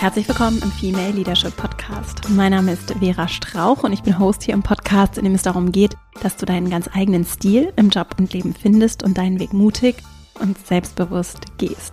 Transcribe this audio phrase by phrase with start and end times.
[0.00, 2.26] Herzlich willkommen im Female Leadership Podcast.
[2.30, 5.42] Mein Name ist Vera Strauch und ich bin Host hier im Podcast, in dem es
[5.42, 9.38] darum geht, dass du deinen ganz eigenen Stil im Job und Leben findest und deinen
[9.38, 9.96] Weg mutig
[10.40, 11.92] und selbstbewusst gehst.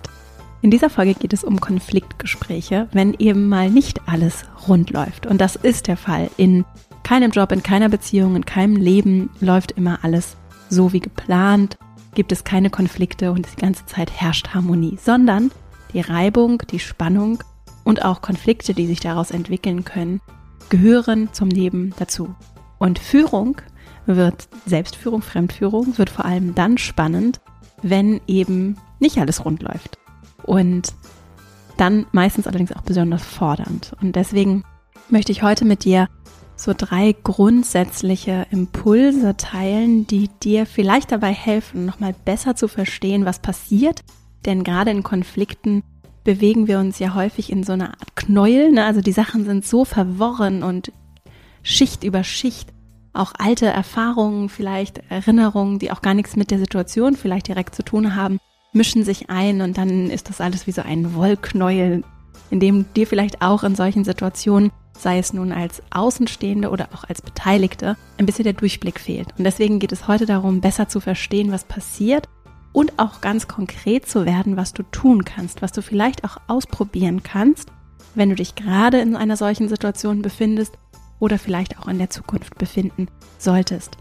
[0.61, 5.25] In dieser Folge geht es um Konfliktgespräche, wenn eben mal nicht alles rund läuft.
[5.25, 6.31] Und das ist der Fall.
[6.37, 6.63] In
[7.03, 10.37] keinem Job, in keiner Beziehung, in keinem Leben läuft immer alles
[10.69, 11.77] so wie geplant,
[12.15, 15.51] gibt es keine Konflikte und die ganze Zeit herrscht Harmonie, sondern
[15.91, 17.43] die Reibung, die Spannung
[17.87, 20.19] und auch Konflikte, die sich daraus entwickeln können,
[20.67, 22.35] gehören zum Leben dazu.
[22.79, 23.61] Und Führung
[24.05, 27.39] wird, Selbstführung, Fremdführung, wird vor allem dann spannend,
[27.81, 29.97] wenn eben nicht alles rund läuft.
[30.43, 30.93] Und
[31.77, 33.93] dann meistens allerdings auch besonders fordernd.
[34.01, 34.65] Und deswegen
[35.09, 36.09] möchte ich heute mit dir
[36.57, 43.39] so drei grundsätzliche Impulse teilen, die dir vielleicht dabei helfen, nochmal besser zu verstehen, was
[43.39, 44.03] passiert.
[44.45, 45.83] Denn gerade in Konflikten
[46.27, 48.73] bewegen wir uns ja häufig in so einer Art Knäuel.
[48.73, 48.83] Ne?
[48.83, 50.91] Also die Sachen sind so verworren und
[51.63, 52.73] Schicht über Schicht.
[53.13, 57.81] Auch alte Erfahrungen, vielleicht Erinnerungen, die auch gar nichts mit der Situation vielleicht direkt zu
[57.81, 58.39] tun haben,
[58.73, 62.03] mischen sich ein und dann ist das alles wie so ein Wollknäuel,
[62.49, 67.05] in dem dir vielleicht auch in solchen Situationen sei es nun als Außenstehende oder auch
[67.05, 69.27] als Beteiligte, ein bisschen der Durchblick fehlt.
[69.37, 72.27] Und deswegen geht es heute darum, besser zu verstehen, was passiert
[72.71, 77.23] und auch ganz konkret zu werden, was du tun kannst, was du vielleicht auch ausprobieren
[77.23, 77.71] kannst,
[78.15, 80.77] wenn du dich gerade in einer solchen Situation befindest
[81.19, 83.07] oder vielleicht auch in der Zukunft befinden
[83.37, 83.97] solltest.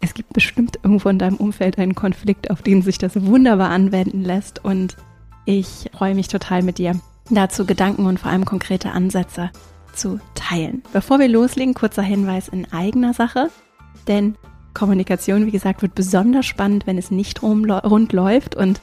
[0.00, 4.22] Es gibt bestimmt irgendwo in deinem Umfeld einen Konflikt, auf den sich das wunderbar anwenden
[4.22, 4.96] lässt und
[5.44, 7.00] ich freue mich total mit dir
[7.30, 9.50] dazu Gedanken und vor allem konkrete Ansätze
[9.94, 10.82] zu teilen.
[10.92, 13.48] Bevor wir loslegen, kurzer Hinweis in eigener Sache,
[14.06, 14.36] denn
[14.76, 18.82] Kommunikation, wie gesagt, wird besonders spannend, wenn es nicht rund läuft und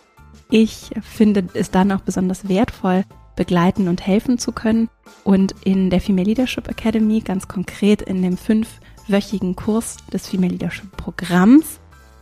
[0.50, 3.04] ich finde es dann auch besonders wertvoll,
[3.36, 4.90] begleiten und helfen zu können.
[5.24, 10.98] Und in der Female Leadership Academy, ganz konkret in dem fünfwöchigen Kurs des Female Leadership
[10.98, 11.80] Programms,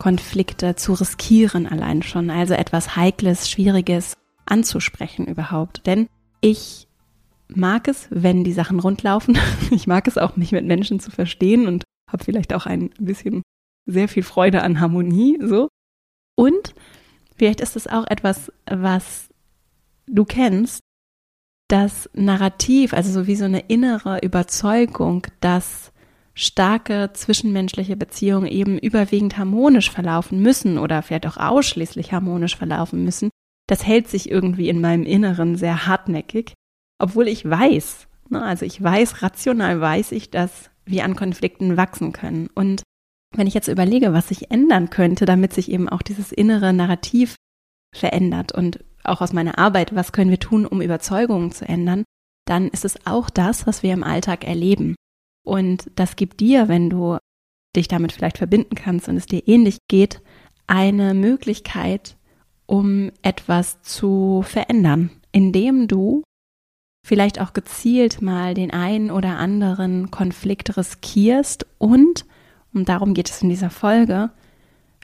[0.00, 2.30] Konflikte zu riskieren allein schon.
[2.30, 4.16] Also etwas Heikles, Schwieriges
[4.46, 5.86] anzusprechen überhaupt.
[5.86, 6.08] Denn
[6.40, 6.88] ich
[7.46, 9.38] mag es, wenn die Sachen rundlaufen.
[9.70, 13.42] Ich mag es auch, mich mit Menschen zu verstehen und habe vielleicht auch ein bisschen
[13.86, 15.68] sehr viel Freude an Harmonie, so.
[16.34, 16.74] Und
[17.36, 19.28] vielleicht ist es auch etwas, was
[20.06, 20.80] du kennst,
[21.68, 25.92] das Narrativ, also so wie so eine innere Überzeugung, dass
[26.34, 33.30] starke zwischenmenschliche Beziehungen eben überwiegend harmonisch verlaufen müssen oder vielleicht auch ausschließlich harmonisch verlaufen müssen,
[33.66, 36.54] das hält sich irgendwie in meinem Inneren sehr hartnäckig,
[36.98, 42.12] obwohl ich weiß, ne, also ich weiß, rational weiß ich, dass wir an Konflikten wachsen
[42.12, 42.48] können.
[42.54, 42.82] Und
[43.34, 47.36] wenn ich jetzt überlege, was sich ändern könnte, damit sich eben auch dieses innere Narrativ
[47.94, 52.04] verändert und auch aus meiner Arbeit, was können wir tun, um Überzeugungen zu ändern,
[52.46, 54.96] dann ist es auch das, was wir im Alltag erleben.
[55.44, 57.18] Und das gibt dir, wenn du
[57.76, 60.20] dich damit vielleicht verbinden kannst und es dir ähnlich geht,
[60.66, 62.16] eine Möglichkeit,
[62.66, 66.22] um etwas zu verändern, indem du
[67.06, 72.26] vielleicht auch gezielt mal den einen oder anderen Konflikt riskierst und,
[72.72, 74.30] und darum geht es in dieser Folge,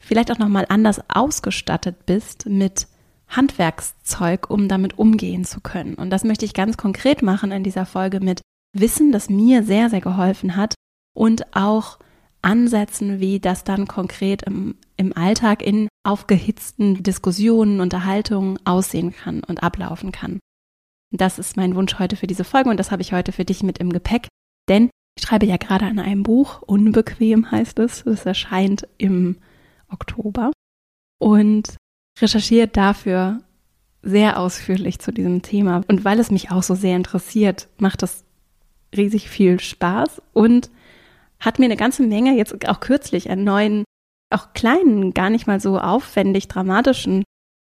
[0.01, 2.87] vielleicht auch nochmal anders ausgestattet bist mit
[3.29, 5.95] Handwerkszeug, um damit umgehen zu können.
[5.95, 8.43] Und das möchte ich ganz konkret machen in dieser Folge mit
[8.81, 10.75] Wissen, das mir sehr, sehr geholfen hat
[11.15, 11.99] und auch
[12.43, 19.63] Ansätzen, wie das dann konkret im, im Alltag in aufgehitzten Diskussionen, Unterhaltungen aussehen kann und
[19.63, 20.39] ablaufen kann.
[21.13, 23.63] Das ist mein Wunsch heute für diese Folge und das habe ich heute für dich
[23.63, 24.29] mit im Gepäck,
[24.69, 29.39] denn ich schreibe ja gerade an einem Buch, Unbequem heißt es, das erscheint im
[29.89, 30.53] Oktober
[31.19, 31.77] und
[32.21, 33.41] recherchiere dafür
[34.03, 35.83] sehr ausführlich zu diesem Thema.
[35.89, 38.26] Und weil es mich auch so sehr interessiert, macht es
[38.97, 40.71] riesig viel Spaß und
[41.41, 43.85] hat mir eine ganze Menge jetzt auch kürzlich an neuen,
[44.31, 47.25] auch kleinen, gar nicht mal so aufwendig dramatischen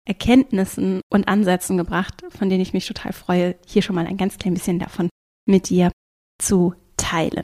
[0.07, 4.37] Erkenntnissen und Ansätzen gebracht, von denen ich mich total freue, hier schon mal ein ganz
[4.37, 5.09] klein bisschen davon
[5.45, 5.91] mit dir
[6.41, 7.43] zu teilen.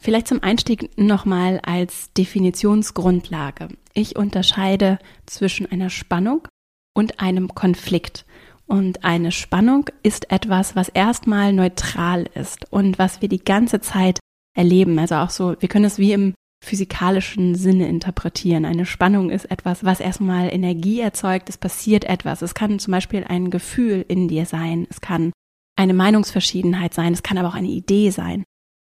[0.00, 3.68] Vielleicht zum Einstieg nochmal als Definitionsgrundlage.
[3.94, 6.46] Ich unterscheide zwischen einer Spannung
[6.94, 8.26] und einem Konflikt.
[8.66, 14.18] Und eine Spannung ist etwas, was erstmal neutral ist und was wir die ganze Zeit
[14.56, 14.98] erleben.
[14.98, 16.34] Also auch so, wir können es wie im
[16.64, 18.64] physikalischen Sinne interpretieren.
[18.64, 21.48] Eine Spannung ist etwas, was erstmal Energie erzeugt.
[21.48, 22.42] Es passiert etwas.
[22.42, 24.86] Es kann zum Beispiel ein Gefühl in dir sein.
[24.90, 25.32] Es kann
[25.76, 27.12] eine Meinungsverschiedenheit sein.
[27.12, 28.42] Es kann aber auch eine Idee sein.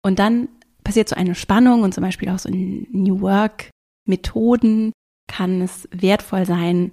[0.04, 0.48] Und dann
[0.84, 3.72] passiert so eine Spannung und zum Beispiel auch so in New Work
[4.08, 4.94] Methoden
[5.28, 6.92] kann es wertvoll sein,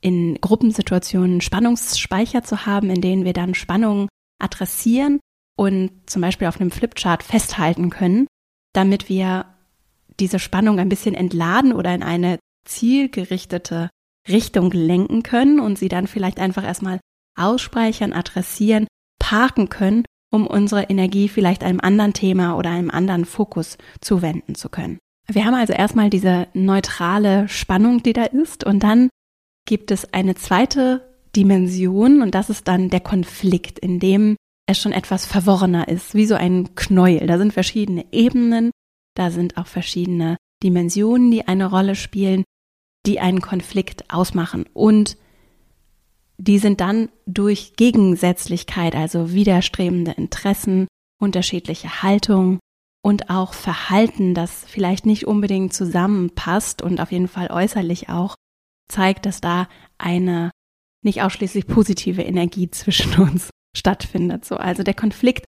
[0.00, 4.08] in Gruppensituationen Spannungsspeicher zu haben, in denen wir dann Spannungen
[4.40, 5.20] adressieren
[5.56, 8.26] und zum Beispiel auf einem Flipchart festhalten können,
[8.72, 9.46] damit wir
[10.18, 13.90] diese Spannung ein bisschen entladen oder in eine zielgerichtete
[14.28, 17.00] Richtung lenken können und sie dann vielleicht einfach erstmal
[17.38, 18.86] ausspeichern, adressieren,
[19.18, 24.68] parken können, um unsere Energie vielleicht einem anderen Thema oder einem anderen Fokus zuwenden zu
[24.68, 24.98] können.
[25.26, 29.10] Wir haben also erstmal diese neutrale Spannung, die da ist, und dann
[29.70, 34.34] gibt es eine zweite Dimension und das ist dann der Konflikt, in dem
[34.66, 37.28] es schon etwas verworrener ist, wie so ein Knäuel.
[37.28, 38.72] Da sind verschiedene Ebenen,
[39.14, 42.42] da sind auch verschiedene Dimensionen, die eine Rolle spielen,
[43.06, 44.64] die einen Konflikt ausmachen.
[44.74, 45.16] Und
[46.36, 50.88] die sind dann durch Gegensätzlichkeit, also widerstrebende Interessen,
[51.20, 52.58] unterschiedliche Haltung
[53.04, 58.34] und auch Verhalten, das vielleicht nicht unbedingt zusammenpasst und auf jeden Fall äußerlich auch,
[58.90, 60.50] zeigt, dass da eine
[61.02, 64.44] nicht ausschließlich positive Energie zwischen uns stattfindet.
[64.44, 65.44] So, also der Konflikt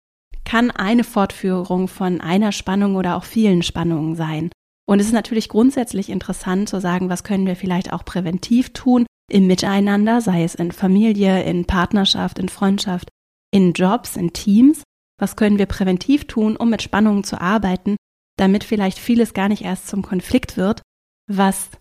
[0.44, 4.50] kann eine Fortführung von einer Spannung oder auch vielen Spannungen sein.
[4.90, 9.06] Und es ist natürlich grundsätzlich interessant zu sagen, was können wir vielleicht auch präventiv tun
[9.30, 13.10] im Miteinander, sei es in Familie, in Partnerschaft, in Freundschaft,
[13.52, 14.84] in Jobs, in Teams.
[15.20, 17.98] Was können wir präventiv tun, um mit Spannungen zu arbeiten,
[18.38, 20.82] damit vielleicht vieles gar nicht erst zum Konflikt wird,
[21.30, 21.72] was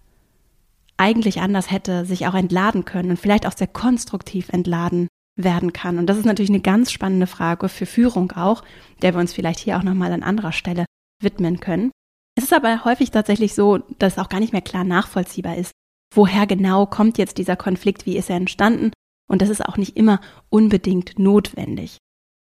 [0.97, 5.09] eigentlich anders hätte sich auch entladen können und vielleicht auch sehr konstruktiv entladen
[5.39, 5.99] werden kann.
[5.99, 8.65] Und das ist natürlich eine ganz spannende Frage für Führung auch,
[9.03, 10.87] der wir uns vielleicht hier auch nochmal an anderer Stelle
[11.23, 11.91] widmen können.
[12.37, 15.73] Es ist aber häufig tatsächlich so, dass auch gar nicht mehr klar nachvollziehbar ist,
[16.15, 18.93] woher genau kommt jetzt dieser Konflikt, wie ist er entstanden
[19.29, 21.99] und das ist auch nicht immer unbedingt notwendig.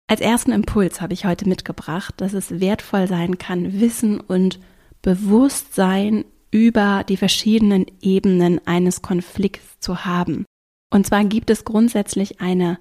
[0.10, 4.60] Als ersten Impuls habe ich heute mitgebracht, dass es wertvoll sein kann, Wissen und
[5.02, 10.46] Bewusstsein über die verschiedenen Ebenen eines Konflikts zu haben.
[10.94, 12.78] Und zwar gibt es grundsätzlich eine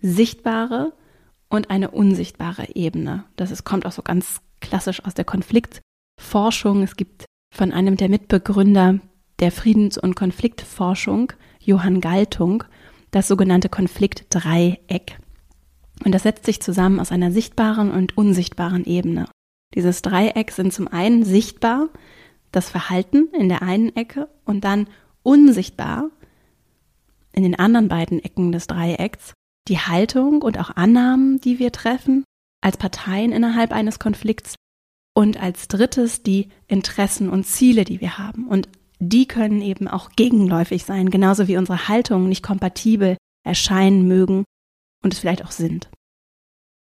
[0.00, 0.92] sichtbare
[1.48, 3.24] und eine unsichtbare Ebene.
[3.36, 6.82] Das ist, kommt auch so ganz klassisch aus der Konfliktforschung.
[6.82, 9.00] Es gibt von einem der Mitbegründer
[9.40, 12.64] der Friedens- und Konfliktforschung, Johann Galtung,
[13.10, 15.18] das sogenannte Konfliktdreieck.
[16.04, 19.26] Und das setzt sich zusammen aus einer sichtbaren und unsichtbaren Ebene.
[19.74, 21.88] Dieses Dreieck sind zum einen sichtbar
[22.56, 24.88] das Verhalten in der einen Ecke und dann
[25.22, 26.10] unsichtbar
[27.32, 29.34] in den anderen beiden Ecken des Dreiecks
[29.68, 32.24] die Haltung und auch Annahmen, die wir treffen
[32.60, 34.54] als Parteien innerhalb eines Konflikts
[35.14, 38.46] und als drittes die Interessen und Ziele, die wir haben.
[38.48, 38.68] Und
[38.98, 44.44] die können eben auch gegenläufig sein, genauso wie unsere Haltungen nicht kompatibel erscheinen mögen
[45.02, 45.90] und es vielleicht auch sind.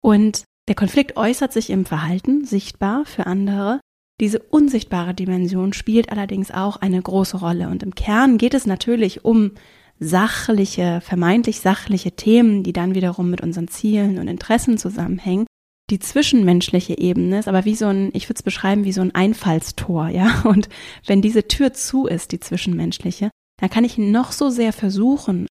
[0.03, 3.81] Und der Konflikt äußert sich im Verhalten, sichtbar für andere.
[4.21, 7.69] Diese unsichtbare Dimension spielt allerdings auch eine große Rolle.
[7.69, 9.53] Und im Kern geht es natürlich um
[9.99, 15.47] sachliche, vermeintlich sachliche Themen, die dann wiederum mit unseren Zielen und Interessen zusammenhängen.
[15.91, 19.15] Die zwischenmenschliche Ebene ist aber wie so ein, ich würde es beschreiben, wie so ein
[19.15, 20.43] Einfallstor, ja.
[20.45, 20.69] Und
[21.07, 23.31] wenn diese Tür zu ist, die zwischenmenschliche,
[23.61, 25.47] dann kann ich noch so sehr versuchen,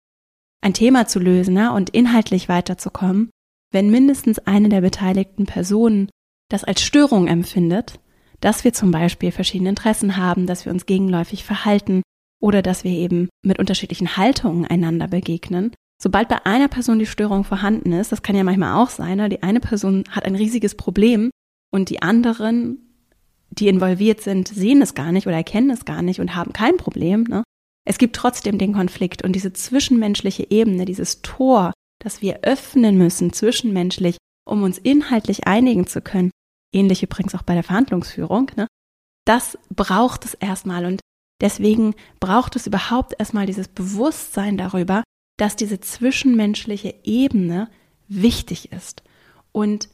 [0.63, 3.31] ein Thema zu lösen ja, und inhaltlich weiterzukommen,
[3.73, 6.09] wenn mindestens eine der beteiligten Personen
[6.49, 8.01] das als Störung empfindet,
[8.43, 12.03] dass wir zum Beispiel verschiedene Interessen haben, dass wir uns gegenläufig verhalten
[12.41, 15.73] oder dass wir eben mit unterschiedlichen Haltungen einander begegnen.
[16.03, 19.29] Sobald bei einer Person die Störung vorhanden ist, das kann ja manchmal auch sein, ne?
[19.29, 21.31] die eine Person hat ein riesiges Problem
[21.73, 22.79] und die anderen,
[23.51, 26.77] die involviert sind, sehen es gar nicht oder erkennen es gar nicht und haben kein
[26.77, 27.23] Problem.
[27.23, 27.45] Ne?
[27.87, 31.73] Es gibt trotzdem den Konflikt und diese zwischenmenschliche Ebene, dieses Tor,
[32.03, 36.33] das wir öffnen müssen zwischenmenschlich, um uns inhaltlich einigen zu können,
[36.73, 38.67] ähnlich übrigens auch bei der Verhandlungsführung, ne?
[39.25, 41.01] das braucht es erstmal und
[41.41, 45.03] deswegen braucht es überhaupt erstmal dieses Bewusstsein darüber,
[45.39, 47.69] dass diese zwischenmenschliche Ebene
[48.09, 49.03] wichtig ist
[49.53, 49.89] und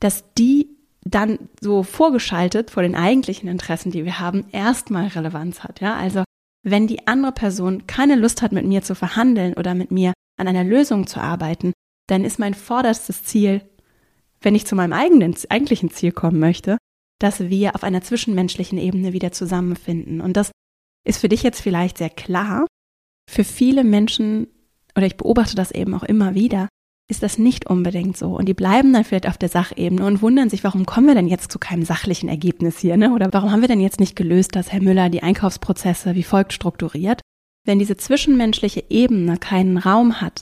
[0.00, 0.68] dass die
[1.04, 5.80] dann so vorgeschaltet vor den eigentlichen Interessen, die wir haben, erstmal Relevanz hat.
[5.80, 6.24] Ja, also
[6.64, 10.48] wenn die andere Person keine Lust hat, mit mir zu verhandeln oder mit mir an
[10.48, 11.72] einer Lösung zu arbeiten,
[12.08, 13.62] dann ist mein vorderstes Ziel,
[14.44, 16.78] wenn ich zu meinem eigenen, eigentlichen Ziel kommen möchte,
[17.20, 20.20] dass wir auf einer zwischenmenschlichen Ebene wieder zusammenfinden.
[20.20, 20.50] Und das
[21.06, 22.66] ist für dich jetzt vielleicht sehr klar.
[23.30, 24.48] Für viele Menschen,
[24.96, 26.68] oder ich beobachte das eben auch immer wieder,
[27.08, 28.36] ist das nicht unbedingt so.
[28.36, 31.28] Und die bleiben dann vielleicht auf der Sachebene und wundern sich, warum kommen wir denn
[31.28, 33.12] jetzt zu keinem sachlichen Ergebnis hier, ne?
[33.12, 36.52] Oder warum haben wir denn jetzt nicht gelöst, dass Herr Müller die Einkaufsprozesse wie folgt
[36.52, 37.20] strukturiert?
[37.64, 40.40] Wenn diese zwischenmenschliche Ebene keinen Raum hat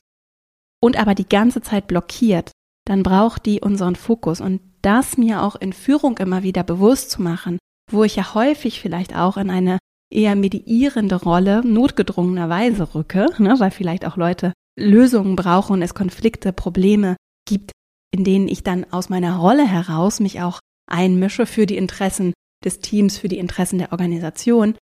[0.80, 2.52] und aber die ganze Zeit blockiert,
[2.90, 4.40] dann braucht die unseren Fokus.
[4.40, 8.80] Und das mir auch in Führung immer wieder bewusst zu machen, wo ich ja häufig
[8.80, 9.78] vielleicht auch in eine
[10.12, 16.52] eher mediierende Rolle notgedrungenerweise rücke, ne, weil vielleicht auch Leute Lösungen brauchen und es Konflikte,
[16.52, 17.14] Probleme
[17.48, 17.70] gibt,
[18.12, 20.58] in denen ich dann aus meiner Rolle heraus mich auch
[20.90, 22.32] einmische für die Interessen
[22.64, 24.74] des Teams, für die Interessen der Organisation,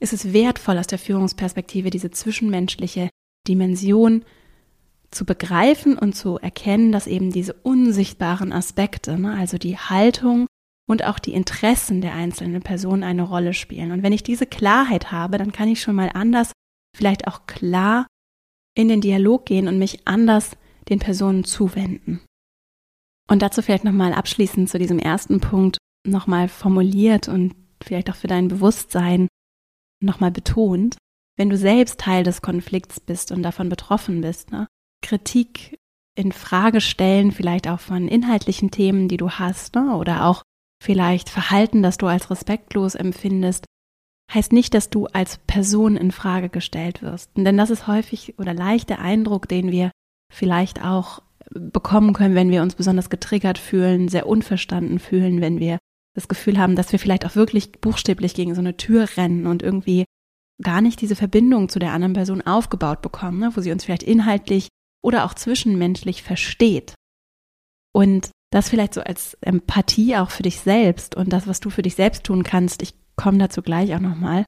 [0.00, 3.10] ist es wertvoll aus der Führungsperspektive diese zwischenmenschliche
[3.48, 4.24] Dimension
[5.14, 10.46] zu begreifen und zu erkennen, dass eben diese unsichtbaren Aspekte, ne, also die Haltung
[10.86, 13.92] und auch die Interessen der einzelnen Personen eine Rolle spielen.
[13.92, 16.52] Und wenn ich diese Klarheit habe, dann kann ich schon mal anders,
[16.96, 18.06] vielleicht auch klar
[18.76, 20.56] in den Dialog gehen und mich anders
[20.88, 22.20] den Personen zuwenden.
[23.28, 28.26] Und dazu vielleicht nochmal abschließend zu diesem ersten Punkt nochmal formuliert und vielleicht auch für
[28.26, 29.28] dein Bewusstsein
[30.02, 30.98] nochmal betont,
[31.36, 34.66] wenn du selbst Teil des Konflikts bist und davon betroffen bist, ne,
[35.04, 35.78] Kritik
[36.16, 39.96] in Frage stellen, vielleicht auch von inhaltlichen Themen, die du hast, ne?
[39.96, 40.42] oder auch
[40.82, 43.66] vielleicht Verhalten, das du als respektlos empfindest,
[44.32, 47.30] heißt nicht, dass du als Person in Frage gestellt wirst.
[47.36, 49.90] Denn das ist häufig oder leicht der Eindruck, den wir
[50.32, 55.78] vielleicht auch bekommen können, wenn wir uns besonders getriggert fühlen, sehr unverstanden fühlen, wenn wir
[56.14, 59.62] das Gefühl haben, dass wir vielleicht auch wirklich buchstäblich gegen so eine Tür rennen und
[59.62, 60.04] irgendwie
[60.62, 63.50] gar nicht diese Verbindung zu der anderen Person aufgebaut bekommen, ne?
[63.54, 64.68] wo sie uns vielleicht inhaltlich
[65.04, 66.94] oder auch zwischenmenschlich versteht.
[67.92, 71.82] Und das vielleicht so als Empathie auch für dich selbst und das, was du für
[71.82, 72.82] dich selbst tun kannst.
[72.82, 74.44] Ich komme dazu gleich auch nochmal.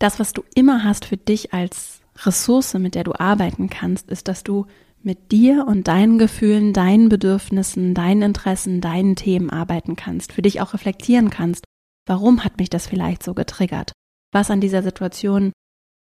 [0.00, 4.28] Das, was du immer hast für dich als Ressource, mit der du arbeiten kannst, ist,
[4.28, 4.66] dass du
[5.02, 10.60] mit dir und deinen Gefühlen, deinen Bedürfnissen, deinen Interessen, deinen Themen arbeiten kannst, für dich
[10.60, 11.64] auch reflektieren kannst.
[12.06, 13.92] Warum hat mich das vielleicht so getriggert?
[14.32, 15.52] Was an dieser Situation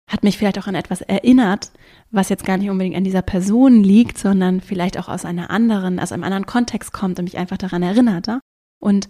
[0.07, 1.71] hat mich vielleicht auch an etwas erinnert,
[2.11, 5.99] was jetzt gar nicht unbedingt an dieser Person liegt, sondern vielleicht auch aus einer anderen,
[5.99, 8.27] aus einem anderen Kontext kommt und mich einfach daran erinnert.
[8.79, 9.09] Und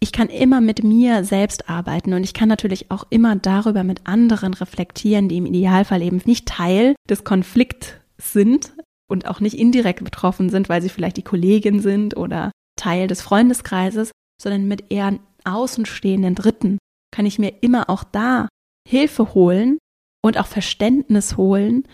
[0.00, 4.06] ich kann immer mit mir selbst arbeiten und ich kann natürlich auch immer darüber mit
[4.06, 8.74] anderen reflektieren, die im Idealfall eben nicht Teil des Konflikts sind
[9.08, 13.22] und auch nicht indirekt betroffen sind, weil sie vielleicht die Kollegin sind oder Teil des
[13.22, 16.78] Freundeskreises, sondern mit eher außenstehenden Dritten
[17.14, 18.48] kann ich mir immer auch da
[18.88, 19.78] Hilfe holen
[20.22, 21.84] und auch Verständnis holen,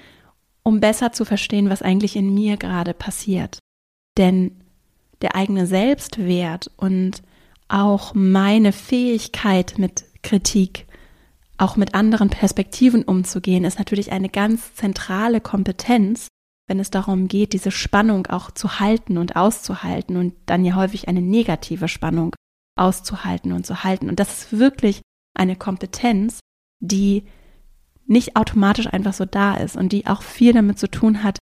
[0.62, 3.58] um besser zu verstehen, was eigentlich in mir gerade passiert.
[4.16, 4.52] Denn
[5.22, 7.22] der eigene Selbstwert und
[7.68, 10.86] auch meine Fähigkeit mit Kritik,
[11.56, 16.28] auch mit anderen Perspektiven umzugehen, ist natürlich eine ganz zentrale Kompetenz,
[16.68, 21.08] wenn es darum geht, diese Spannung auch zu halten und auszuhalten und dann ja häufig
[21.08, 22.34] eine negative Spannung
[22.76, 24.08] auszuhalten und zu halten.
[24.08, 25.00] Und das ist wirklich
[25.34, 26.40] eine Kompetenz,
[26.80, 27.24] die
[28.08, 31.38] nicht automatisch einfach so da ist und die auch viel damit zu tun hat,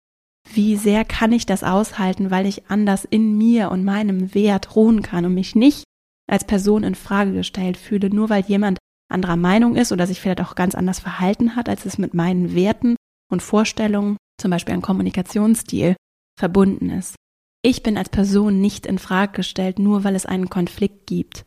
[0.53, 5.01] wie sehr kann ich das aushalten, weil ich anders in mir und meinem Wert ruhen
[5.01, 5.83] kann und mich nicht
[6.29, 8.77] als Person in Frage gestellt fühle, nur weil jemand
[9.11, 12.55] anderer Meinung ist oder sich vielleicht auch ganz anders verhalten hat, als es mit meinen
[12.55, 12.95] Werten
[13.29, 15.95] und Vorstellungen, zum Beispiel ein Kommunikationsstil,
[16.39, 17.15] verbunden ist.
[17.61, 21.45] Ich bin als Person nicht in Frage gestellt, nur weil es einen Konflikt gibt.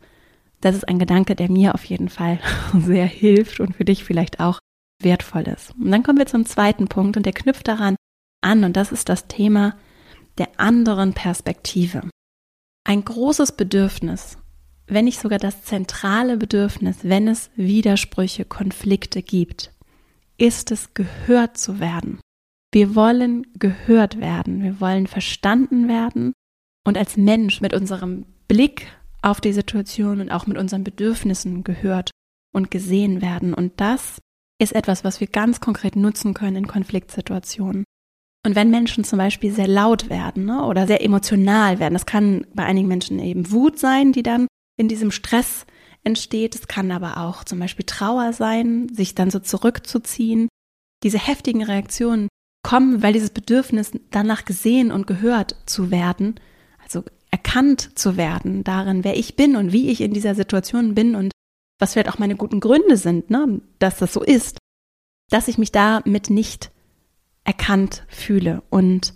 [0.61, 2.39] Das ist ein Gedanke, der mir auf jeden Fall
[2.79, 4.61] sehr hilft und für dich vielleicht auch
[5.05, 5.75] wertvoll ist.
[5.77, 7.97] Und dann kommen wir zum zweiten Punkt und der knüpft daran
[8.43, 9.77] an und das ist das Thema
[10.39, 12.09] der anderen Perspektive.
[12.87, 14.39] Ein großes Bedürfnis
[14.87, 19.73] wenn nicht sogar das zentrale Bedürfnis, wenn es Widersprüche, Konflikte gibt,
[20.37, 22.21] ist es gehört zu werden.
[22.73, 26.33] Wir wollen gehört werden, wir wollen verstanden werden
[26.87, 28.89] und als Mensch mit unserem Blick
[29.23, 32.11] auf die Situation und auch mit unseren Bedürfnissen gehört
[32.53, 33.55] und gesehen werden.
[33.55, 34.19] Und das
[34.61, 37.85] ist etwas, was wir ganz konkret nutzen können in Konfliktsituationen.
[38.47, 42.47] Und wenn Menschen zum Beispiel sehr laut werden ne, oder sehr emotional werden, das kann
[42.55, 44.47] bei einigen Menschen eben Wut sein, die dann
[44.77, 45.65] in diesem Stress
[46.03, 46.55] entsteht.
[46.55, 50.49] Es kann aber auch zum Beispiel Trauer sein, sich dann so zurückzuziehen.
[51.03, 52.29] Diese heftigen Reaktionen
[52.63, 56.39] kommen, weil dieses Bedürfnis danach gesehen und gehört zu werden,
[56.83, 61.15] also erkannt zu werden darin, wer ich bin und wie ich in dieser Situation bin
[61.15, 61.33] und
[61.79, 64.59] was vielleicht auch meine guten Gründe sind, ne, dass das so ist,
[65.31, 66.71] dass ich mich damit nicht
[67.45, 68.63] erkannt fühle.
[68.71, 69.15] Und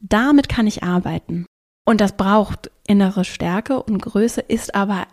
[0.00, 1.46] damit kann ich arbeiten.
[1.86, 5.06] Und das braucht innere Stärke und Größe, ist aber,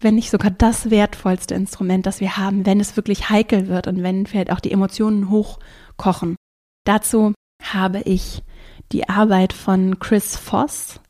[0.00, 4.02] wenn nicht sogar das wertvollste Instrument, das wir haben, wenn es wirklich heikel wird und
[4.02, 6.36] wenn vielleicht auch die Emotionen hochkochen.
[6.84, 8.42] Dazu habe ich
[8.92, 11.00] die Arbeit von Chris Voss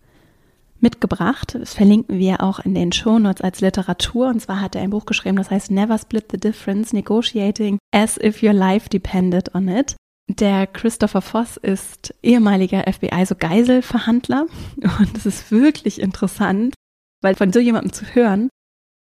[0.82, 1.54] mitgebracht.
[1.54, 4.28] Das verlinken wir auch in den Shownotes als Literatur.
[4.28, 8.16] Und zwar hat er ein Buch geschrieben, das heißt Never Split the Difference, Negotiating as
[8.16, 9.96] if your life depended on it.
[10.28, 14.46] Der Christopher Voss ist ehemaliger FBI, so Geiselverhandler.
[14.98, 16.74] Und es ist wirklich interessant,
[17.22, 18.48] weil von so jemandem zu hören,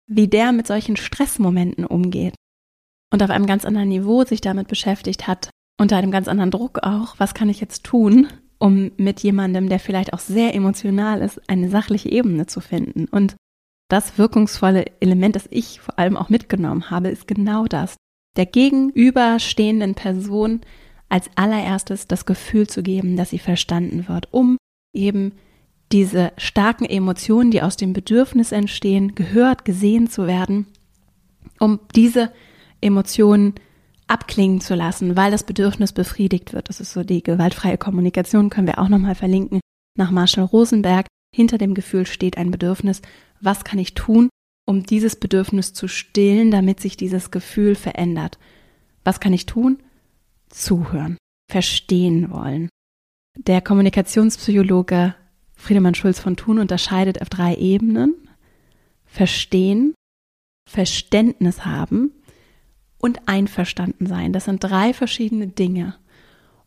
[0.08, 2.34] wie der mit solchen Stressmomenten umgeht
[3.12, 6.80] und auf einem ganz anderen Niveau sich damit beschäftigt hat, unter einem ganz anderen Druck
[6.84, 8.28] auch, was kann ich jetzt tun,
[8.60, 13.06] um mit jemandem, der vielleicht auch sehr emotional ist, eine sachliche Ebene zu finden.
[13.10, 13.36] Und
[13.90, 17.96] das wirkungsvolle Element, das ich vor allem auch mitgenommen habe, ist genau das.
[18.38, 20.62] Der gegenüberstehenden Person
[21.08, 24.58] als allererstes das Gefühl zu geben, dass sie verstanden wird, um
[24.94, 25.34] eben
[25.92, 30.68] diese starken Emotionen, die aus dem Bedürfnis entstehen, gehört, gesehen zu werden,
[31.60, 32.32] um diese
[32.80, 33.56] Emotionen
[34.10, 36.70] abklingen zu lassen, weil das Bedürfnis befriedigt wird.
[36.70, 39.60] Das ist so die gewaltfreie Kommunikation, können wir auch nochmal verlinken,
[39.98, 41.08] nach Marshall Rosenberg.
[41.36, 43.02] Hinter dem Gefühl steht ein Bedürfnis.
[43.40, 44.30] Was kann ich tun,
[44.66, 48.40] um dieses Bedürfnis zu stillen, damit sich dieses Gefühl verändert?
[49.04, 49.82] Was kann ich tun?
[50.50, 51.18] zuhören,
[51.50, 52.70] verstehen wollen.
[53.38, 55.16] Der Kommunikationspsychologe
[55.56, 58.16] Friedemann Schulz von Thun unterscheidet auf drei Ebenen.
[59.06, 59.94] Verstehen,
[60.70, 62.12] Verständnis haben
[63.00, 64.34] und einverstanden sein.
[64.34, 65.96] Das sind drei verschiedene Dinge.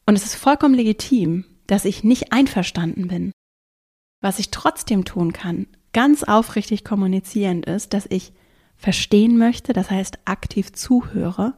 [0.06, 3.32] Und es ist vollkommen legitim, dass ich nicht einverstanden bin.
[4.20, 8.32] Was ich trotzdem tun kann, ganz aufrichtig kommunizierend ist, dass ich
[8.76, 11.54] verstehen möchte, das heißt aktiv zuhöre,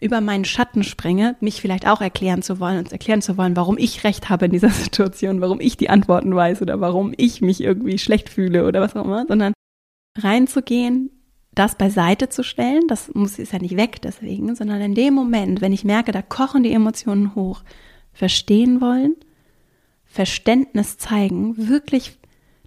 [0.00, 3.78] über meinen Schatten springe, mich vielleicht auch erklären zu wollen und erklären zu wollen, warum
[3.78, 7.60] ich recht habe in dieser Situation, warum ich die Antworten weiß oder warum ich mich
[7.60, 9.52] irgendwie schlecht fühle oder was auch immer, sondern
[10.18, 11.10] reinzugehen,
[11.54, 15.60] das beiseite zu stellen, das muss ist ja nicht weg deswegen, sondern in dem Moment,
[15.60, 17.62] wenn ich merke, da kochen die Emotionen hoch,
[18.12, 19.16] verstehen wollen,
[20.04, 22.18] Verständnis zeigen, wirklich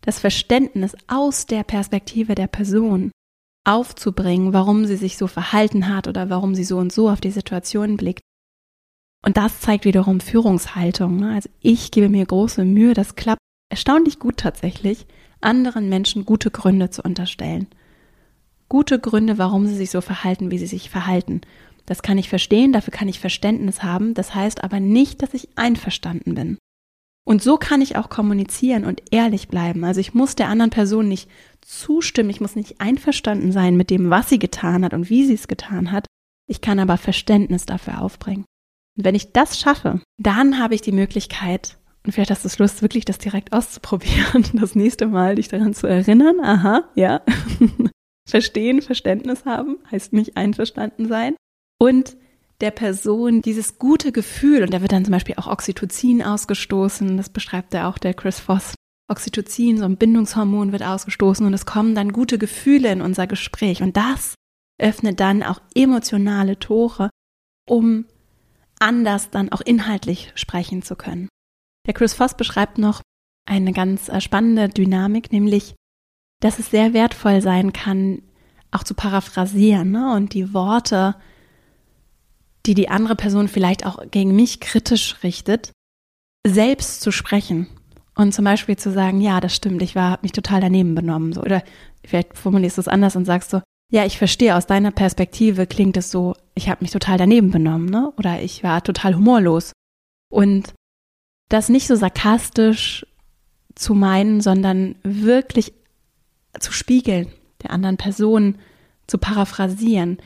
[0.01, 3.11] das Verständnis aus der Perspektive der Person
[3.63, 7.31] aufzubringen, warum sie sich so verhalten hat oder warum sie so und so auf die
[7.31, 8.21] Situation blickt.
[9.25, 11.17] Und das zeigt wiederum Führungshaltung.
[11.17, 11.33] Ne?
[11.33, 15.07] Also ich gebe mir große Mühe, das klappt erstaunlich gut tatsächlich,
[15.41, 17.67] anderen Menschen gute Gründe zu unterstellen.
[18.69, 21.41] Gute Gründe, warum sie sich so verhalten, wie sie sich verhalten.
[21.85, 24.13] Das kann ich verstehen, dafür kann ich Verständnis haben.
[24.13, 26.57] Das heißt aber nicht, dass ich einverstanden bin.
[27.27, 29.83] Und so kann ich auch kommunizieren und ehrlich bleiben.
[29.83, 31.29] Also ich muss der anderen Person nicht
[31.61, 35.33] zustimmen, ich muss nicht einverstanden sein mit dem, was sie getan hat und wie sie
[35.33, 36.05] es getan hat.
[36.47, 38.45] Ich kann aber Verständnis dafür aufbringen.
[38.95, 42.83] Und wenn ich das schaffe, dann habe ich die Möglichkeit, und vielleicht hast du Lust,
[42.83, 47.21] wirklich das direkt auszuprobieren, das nächste Mal dich daran zu erinnern, aha, ja,
[48.27, 51.35] verstehen, Verständnis haben, heißt nicht einverstanden sein.
[51.79, 52.17] Und
[52.61, 57.29] der Person dieses gute Gefühl, und da wird dann zum Beispiel auch Oxytocin ausgestoßen, das
[57.29, 58.75] beschreibt ja auch der Chris Voss.
[59.07, 63.83] Oxytocin, so ein Bindungshormon wird ausgestoßen und es kommen dann gute Gefühle in unser Gespräch
[63.83, 64.33] und das
[64.81, 67.09] öffnet dann auch emotionale Tore,
[67.69, 68.05] um
[68.79, 71.29] anders dann auch inhaltlich sprechen zu können.
[71.85, 73.01] Der Chris Voss beschreibt noch
[73.47, 75.75] eine ganz äh, spannende Dynamik, nämlich,
[76.41, 78.21] dass es sehr wertvoll sein kann,
[78.71, 80.13] auch zu paraphrasieren ne?
[80.13, 81.15] und die Worte
[82.65, 85.71] die die andere Person vielleicht auch gegen mich kritisch richtet,
[86.45, 87.67] selbst zu sprechen
[88.15, 91.33] und zum Beispiel zu sagen, ja, das stimmt, ich war, habe mich total daneben benommen,
[91.33, 91.63] so oder
[92.05, 95.95] vielleicht formulierst du es anders und sagst so, ja, ich verstehe, aus deiner Perspektive klingt
[95.97, 98.11] es so, ich habe mich total daneben benommen, ne?
[98.17, 99.73] Oder ich war total humorlos.
[100.31, 100.73] Und
[101.49, 103.05] das nicht so sarkastisch
[103.75, 105.73] zu meinen, sondern wirklich
[106.59, 107.27] zu spiegeln,
[107.63, 108.57] der anderen Person
[109.07, 110.17] zu paraphrasieren.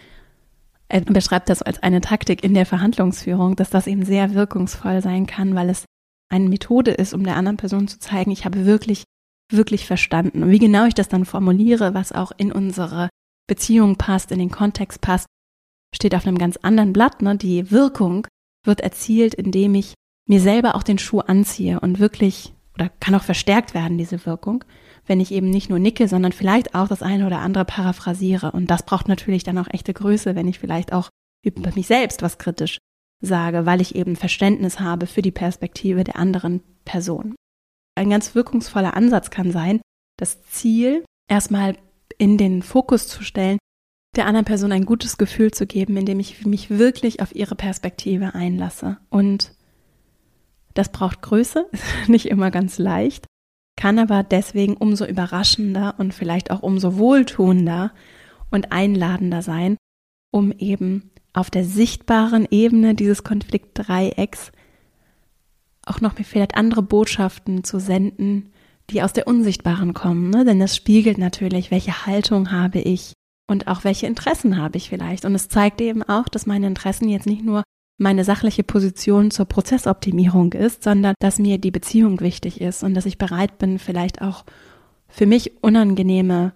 [0.88, 5.28] Er beschreibt das als eine Taktik in der Verhandlungsführung, dass das eben sehr wirkungsvoll sein
[5.28, 5.86] kann, weil es
[6.30, 9.04] eine Methode ist, um der anderen Person zu zeigen, ich habe wirklich,
[9.52, 10.44] wirklich verstanden.
[10.44, 13.10] Und wie genau ich das dann formuliere, was auch in unsere
[13.48, 15.28] Beziehung passt, in den Kontext passt,
[15.94, 17.22] steht auf einem ganz anderen Blatt.
[17.22, 17.36] Ne?
[17.36, 18.28] Die Wirkung
[18.64, 19.96] wird erzielt, indem ich
[20.28, 24.64] mir selber auch den Schuh anziehe und wirklich, oder kann auch verstärkt werden, diese Wirkung,
[25.10, 28.52] wenn ich eben nicht nur nicke, sondern vielleicht auch das eine oder andere paraphrasiere.
[28.52, 31.10] Und das braucht natürlich dann auch echte Größe, wenn ich vielleicht auch
[31.44, 32.78] über mich selbst was kritisch
[33.22, 37.36] sage, weil ich eben Verständnis habe für die Perspektive der anderen Person.
[37.96, 39.82] Ein ganz wirkungsvoller Ansatz kann sein,
[40.18, 41.76] das Ziel erstmal
[42.18, 43.58] in den Fokus zu stellen,
[44.16, 48.36] der anderen Person ein gutes Gefühl zu geben, indem ich mich wirklich auf ihre Perspektive
[48.36, 48.98] einlasse.
[49.10, 49.54] Und
[50.74, 51.68] das braucht Größe,
[52.08, 53.26] nicht immer ganz leicht,
[53.80, 57.94] kann aber deswegen umso überraschender und vielleicht auch umso wohltuender
[58.52, 59.78] und einladender sein,
[60.32, 64.52] um eben auf der sichtbaren Ebene dieses Konfliktdreiecks
[65.86, 68.52] auch noch vielleicht andere Botschaften zu senden,
[68.90, 70.30] die aus der Unsichtbaren kommen.
[70.30, 70.44] Ne?
[70.44, 73.14] Denn das spiegelt natürlich, welche Haltung habe ich
[73.48, 75.24] und auch welche Interessen habe ich vielleicht.
[75.24, 77.64] Und es zeigt eben auch, dass meine Interessen jetzt nicht nur
[78.00, 83.06] meine sachliche Position zur Prozessoptimierung ist, sondern dass mir die Beziehung wichtig ist und dass
[83.06, 84.46] ich bereit bin, vielleicht auch
[85.08, 86.54] für mich unangenehme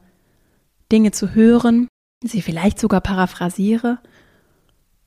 [0.91, 1.87] Dinge zu hören,
[2.23, 3.99] sie vielleicht sogar paraphrasiere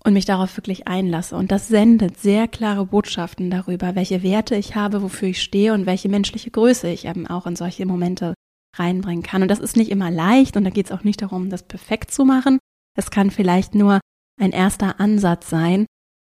[0.04, 1.36] und mich darauf wirklich einlasse.
[1.36, 5.86] Und das sendet sehr klare Botschaften darüber, welche Werte ich habe, wofür ich stehe und
[5.86, 8.34] welche menschliche Größe ich eben auch in solche Momente
[8.76, 9.42] reinbringen kann.
[9.42, 12.10] Und das ist nicht immer leicht und da geht es auch nicht darum, das perfekt
[12.10, 12.58] zu machen.
[12.94, 14.00] Es kann vielleicht nur
[14.38, 15.86] ein erster Ansatz sein,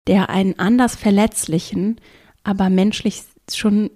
[0.08, 2.00] der einen anders verletzlichen,
[2.44, 3.90] aber menschlich schon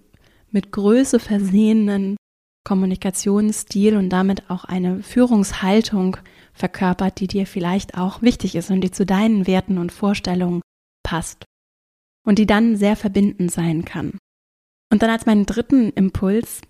[0.52, 2.18] mit Größe versehenen
[2.66, 6.18] Kommunikationsstil und damit auch eine Führungshaltung
[6.54, 10.62] verkörpert, die dir vielleicht auch wichtig ist und die zu deinen Werten und Vorstellungen
[11.04, 11.46] passt
[12.26, 14.18] und die dann sehr verbindend sein kann.
[14.92, 16.62] Und dann als meinen dritten Impuls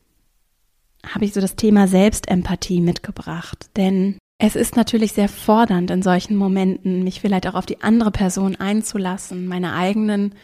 [1.06, 6.36] habe ich so das Thema Selbstempathie mitgebracht, denn es ist natürlich sehr fordernd in solchen
[6.36, 10.36] Momenten, mich vielleicht auch auf die andere Person einzulassen, meine eigenen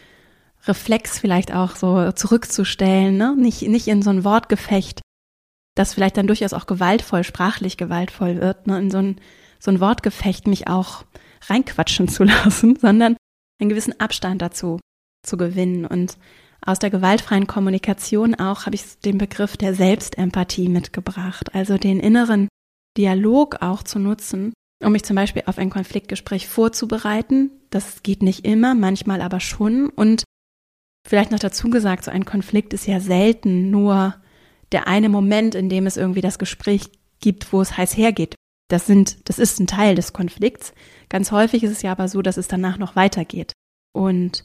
[0.66, 3.36] Reflex vielleicht auch so zurückzustellen, ne?
[3.36, 5.00] nicht, nicht in so ein Wortgefecht,
[5.76, 8.78] das vielleicht dann durchaus auch gewaltvoll, sprachlich gewaltvoll wird, ne?
[8.78, 9.20] in so ein,
[9.60, 11.04] so ein Wortgefecht mich auch
[11.48, 13.16] reinquatschen zu lassen, sondern
[13.60, 14.80] einen gewissen Abstand dazu
[15.22, 15.86] zu gewinnen.
[15.86, 16.18] Und
[16.66, 22.48] aus der gewaltfreien Kommunikation auch habe ich den Begriff der Selbstempathie mitgebracht, also den inneren
[22.96, 24.52] Dialog auch zu nutzen,
[24.82, 27.50] um mich zum Beispiel auf ein Konfliktgespräch vorzubereiten.
[27.70, 29.88] Das geht nicht immer, manchmal aber schon.
[29.88, 30.24] Und
[31.06, 34.14] vielleicht noch dazu gesagt, so ein Konflikt ist ja selten nur
[34.72, 38.34] der eine Moment, in dem es irgendwie das Gespräch gibt, wo es heiß hergeht.
[38.68, 40.72] Das sind, das ist ein Teil des Konflikts.
[41.08, 43.52] Ganz häufig ist es ja aber so, dass es danach noch weitergeht.
[43.92, 44.44] Und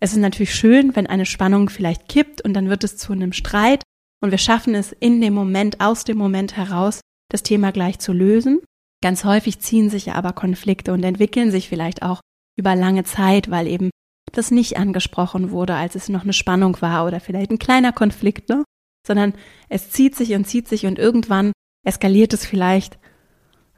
[0.00, 3.32] es ist natürlich schön, wenn eine Spannung vielleicht kippt und dann wird es zu einem
[3.32, 3.82] Streit
[4.22, 8.12] und wir schaffen es in dem Moment, aus dem Moment heraus, das Thema gleich zu
[8.12, 8.60] lösen.
[9.02, 12.20] Ganz häufig ziehen sich ja aber Konflikte und entwickeln sich vielleicht auch
[12.58, 13.90] über lange Zeit, weil eben
[14.32, 18.48] das nicht angesprochen wurde, als es noch eine Spannung war oder vielleicht ein kleiner Konflikt,
[18.48, 18.64] ne?
[19.06, 19.32] Sondern
[19.68, 21.52] es zieht sich und zieht sich und irgendwann
[21.86, 22.98] eskaliert es vielleicht,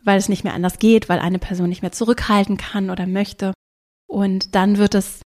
[0.02, 3.52] weil es nicht mehr anders geht, weil eine Person nicht mehr zurückhalten kann oder möchte.
[4.08, 5.22] Und dann wird es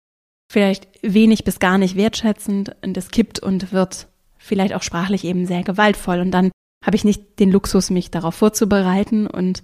[0.52, 4.08] vielleicht wenig bis gar nicht wertschätzend und es kippt und wird
[4.38, 6.20] vielleicht auch sprachlich eben sehr gewaltvoll.
[6.20, 6.52] Und dann
[6.86, 9.64] habe ich nicht den Luxus, mich darauf vorzubereiten und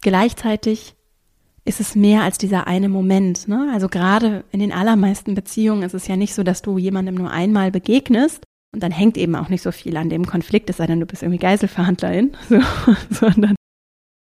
[0.00, 0.94] gleichzeitig
[1.64, 3.48] ist es mehr als dieser eine Moment.
[3.48, 3.70] Ne?
[3.72, 7.30] Also gerade in den allermeisten Beziehungen ist es ja nicht so, dass du jemandem nur
[7.30, 10.86] einmal begegnest und dann hängt eben auch nicht so viel an dem Konflikt, es sei
[10.86, 12.60] denn, du bist irgendwie Geiselverhandlerin, so,
[13.10, 13.54] sondern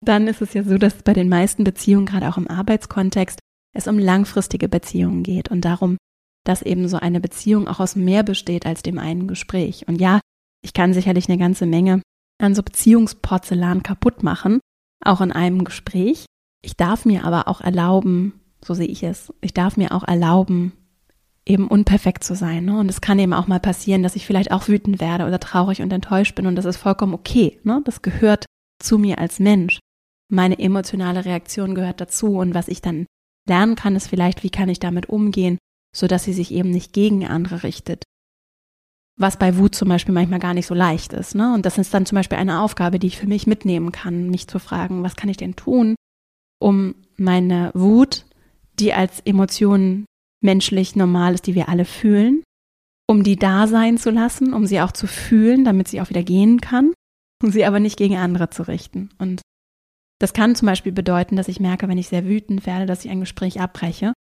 [0.02, 3.40] dann ist es ja so, dass bei den meisten Beziehungen, gerade auch im Arbeitskontext,
[3.76, 5.98] es um langfristige Beziehungen geht und darum,
[6.46, 9.88] dass eben so eine Beziehung auch aus mehr besteht als dem einen Gespräch.
[9.88, 10.22] Und ja,
[10.62, 12.02] ich kann sicherlich eine ganze Menge
[12.42, 14.60] an so Beziehungsporzellan kaputt machen,
[15.04, 16.26] auch in einem Gespräch.
[16.62, 20.74] Ich darf mir aber auch erlauben, so sehe ich es, ich darf mir auch erlauben,
[21.46, 22.66] eben unperfekt zu sein.
[22.66, 22.80] Ne?
[22.80, 25.82] Und es kann eben auch mal passieren, dass ich vielleicht auch wütend werde oder traurig
[25.82, 26.46] und enttäuscht bin.
[26.46, 27.60] Und das ist vollkommen okay.
[27.64, 27.82] Ne?
[27.86, 28.46] Das gehört
[28.82, 29.80] zu mir als Mensch.
[30.32, 32.38] Meine emotionale Reaktion gehört dazu.
[32.38, 33.08] Und was ich dann
[33.48, 35.58] lernen kann, ist vielleicht, wie kann ich damit umgehen,
[35.96, 38.04] so dass sie sich eben nicht gegen andere richtet,
[39.20, 41.36] was bei Wut zum Beispiel manchmal gar nicht so leicht ist.
[41.36, 41.54] Ne?
[41.54, 44.48] Und das ist dann zum Beispiel eine Aufgabe, die ich für mich mitnehmen kann, mich
[44.48, 45.96] zu fragen, was kann ich denn tun,
[46.60, 48.26] um meine Wut,
[48.80, 50.06] die als Emotion
[50.42, 52.44] menschlich normal ist, die wir alle fühlen,
[53.08, 56.24] um die da sein zu lassen, um sie auch zu fühlen, damit sie auch wieder
[56.24, 56.94] gehen kann.
[57.44, 59.10] sie aber nicht gegen andere zu richten.
[59.18, 59.42] Und
[60.22, 63.12] das kann zum Beispiel bedeuten, dass ich merke, wenn ich sehr wütend werde, dass ich
[63.12, 64.14] ein Gespräch abbreche,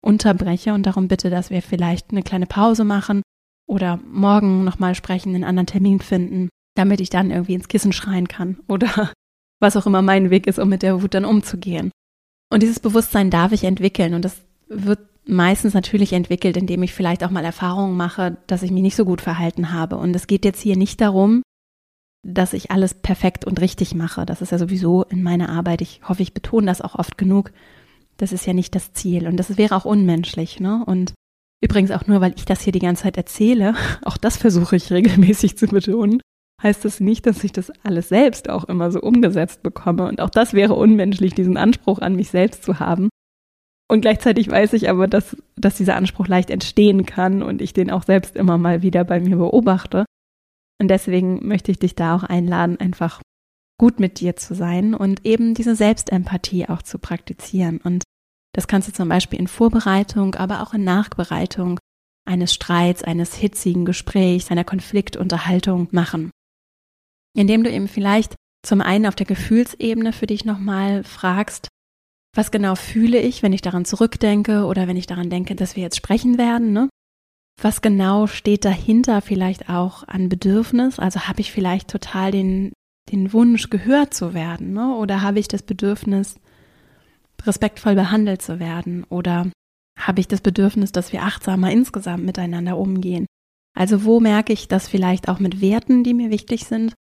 [0.00, 3.22] unterbreche und darum bitte, dass wir vielleicht eine kleine Pause machen
[3.66, 8.28] oder morgen nochmal sprechen, einen anderen Termin finden, damit ich dann irgendwie ins Kissen schreien
[8.28, 9.12] kann oder
[9.60, 11.90] was auch immer mein Weg ist, um mit der Wut dann umzugehen.
[12.52, 17.24] Und dieses Bewusstsein darf ich entwickeln und das wird meistens natürlich entwickelt, indem ich vielleicht
[17.24, 19.96] auch mal Erfahrungen mache, dass ich mich nicht so gut verhalten habe.
[19.96, 21.42] Und es geht jetzt hier nicht darum,
[22.24, 24.26] dass ich alles perfekt und richtig mache.
[24.26, 25.80] Das ist ja sowieso in meiner Arbeit.
[25.80, 27.52] Ich hoffe, ich betone das auch oft genug.
[28.16, 29.26] Das ist ja nicht das Ziel.
[29.26, 30.82] Und das wäre auch unmenschlich, ne?
[30.86, 31.14] Und
[31.62, 34.90] übrigens auch nur, weil ich das hier die ganze Zeit erzähle, auch das versuche ich
[34.90, 36.20] regelmäßig zu betonen,
[36.62, 40.08] heißt das nicht, dass ich das alles selbst auch immer so umgesetzt bekomme.
[40.08, 43.08] Und auch das wäre unmenschlich, diesen Anspruch an mich selbst zu haben.
[43.90, 47.90] Und gleichzeitig weiß ich aber, dass, dass dieser Anspruch leicht entstehen kann und ich den
[47.90, 50.06] auch selbst immer mal wieder bei mir beobachte.
[50.80, 53.20] Und deswegen möchte ich dich da auch einladen, einfach
[53.78, 57.80] gut mit dir zu sein und eben diese Selbstempathie auch zu praktizieren.
[57.82, 58.02] Und
[58.54, 61.78] das kannst du zum Beispiel in Vorbereitung, aber auch in Nachbereitung
[62.26, 66.30] eines Streits, eines hitzigen Gesprächs, einer Konfliktunterhaltung machen
[67.34, 71.68] indem du eben vielleicht zum einen auf der Gefühlsebene für dich nochmal fragst,
[72.34, 75.82] was genau fühle ich, wenn ich daran zurückdenke oder wenn ich daran denke, dass wir
[75.82, 76.88] jetzt sprechen werden, ne?
[77.62, 80.98] Was genau steht dahinter vielleicht auch an Bedürfnis?
[80.98, 82.72] Also habe ich vielleicht total den,
[83.12, 84.96] den Wunsch, gehört zu werden, ne?
[84.96, 86.36] Oder habe ich das Bedürfnis,
[87.46, 89.04] respektvoll behandelt zu werden?
[89.04, 89.50] Oder
[89.98, 93.26] habe ich das Bedürfnis, dass wir achtsamer insgesamt miteinander umgehen?
[93.76, 96.94] Also wo merke ich das vielleicht auch mit Werten, die mir wichtig sind?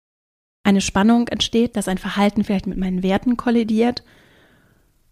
[0.64, 4.04] eine Spannung entsteht, dass ein Verhalten vielleicht mit meinen Werten kollidiert.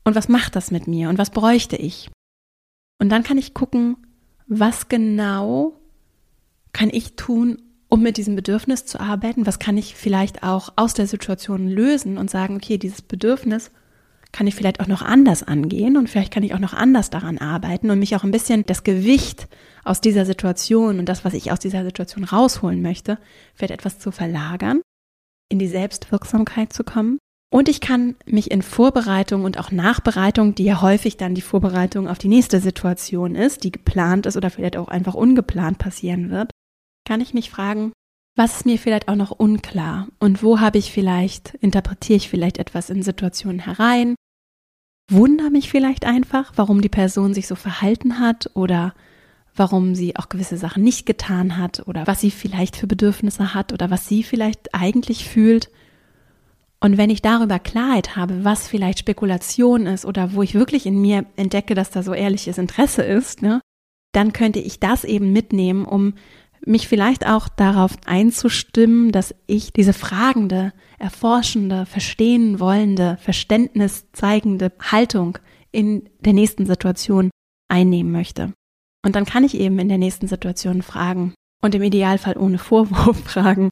[0.05, 2.11] Und was macht das mit mir und was bräuchte ich?
[2.99, 3.97] Und dann kann ich gucken,
[4.47, 5.75] was genau
[6.73, 9.47] kann ich tun, um mit diesem Bedürfnis zu arbeiten?
[9.47, 13.71] Was kann ich vielleicht auch aus der Situation lösen und sagen, okay, dieses Bedürfnis
[14.33, 17.39] kann ich vielleicht auch noch anders angehen und vielleicht kann ich auch noch anders daran
[17.39, 19.49] arbeiten und mich auch ein bisschen das Gewicht
[19.85, 23.19] aus dieser Situation und das, was ich aus dieser Situation rausholen möchte,
[23.55, 24.81] vielleicht etwas zu verlagern
[25.51, 27.19] in die Selbstwirksamkeit zu kommen.
[27.53, 32.07] Und ich kann mich in Vorbereitung und auch Nachbereitung, die ja häufig dann die Vorbereitung
[32.07, 36.53] auf die nächste Situation ist, die geplant ist oder vielleicht auch einfach ungeplant passieren wird,
[37.05, 37.93] kann ich mich fragen,
[38.37, 42.59] was ist mir vielleicht auch noch unklar und wo habe ich vielleicht, interpretiere ich vielleicht
[42.59, 44.15] etwas in Situationen herein,
[45.11, 48.95] wundere mich vielleicht einfach, warum die Person sich so verhalten hat oder
[49.55, 53.73] warum sie auch gewisse Sachen nicht getan hat oder was sie vielleicht für Bedürfnisse hat
[53.73, 55.71] oder was sie vielleicht eigentlich fühlt.
[56.81, 61.01] Und wenn ich darüber Klarheit habe, was vielleicht Spekulation ist oder wo ich wirklich in
[61.01, 63.61] mir entdecke, dass da so ehrliches Interesse ist, ne,
[64.13, 66.15] dann könnte ich das eben mitnehmen, um
[66.67, 75.39] mich vielleicht auch darauf einzustimmen, dass ich diese fragende, erforschende, verstehen wollende, Verständnis zeigende Haltung
[75.73, 77.31] in der nächsten Situation
[77.69, 78.53] einnehmen möchte.
[79.05, 83.19] Und dann kann ich eben in der nächsten Situation fragen und im Idealfall ohne Vorwurf
[83.25, 83.71] fragen,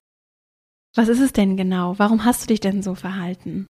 [0.94, 1.98] was ist es denn genau?
[1.98, 3.66] Warum hast du dich denn so verhalten?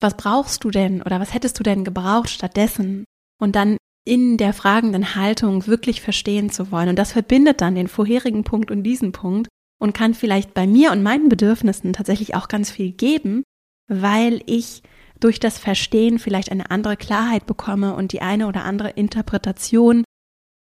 [0.00, 3.04] Was brauchst du denn oder was hättest du denn gebraucht stattdessen?
[3.40, 3.78] Und dann
[4.08, 6.88] in der fragenden Haltung wirklich verstehen zu wollen.
[6.88, 9.48] Und das verbindet dann den vorherigen Punkt und diesen Punkt
[9.80, 13.42] und kann vielleicht bei mir und meinen Bedürfnissen tatsächlich auch ganz viel geben,
[13.88, 14.82] weil ich
[15.20, 20.04] durch das Verstehen vielleicht eine andere Klarheit bekomme und die eine oder andere Interpretation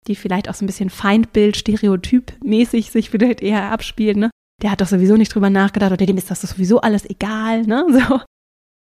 [0.07, 4.31] die vielleicht auch so ein bisschen Feindbild, Stereotyp-mäßig sich vielleicht eher abspielt, ne?
[4.63, 7.87] Der hat doch sowieso nicht drüber nachgedacht oder dem ist das sowieso alles egal, ne?
[8.09, 8.21] So.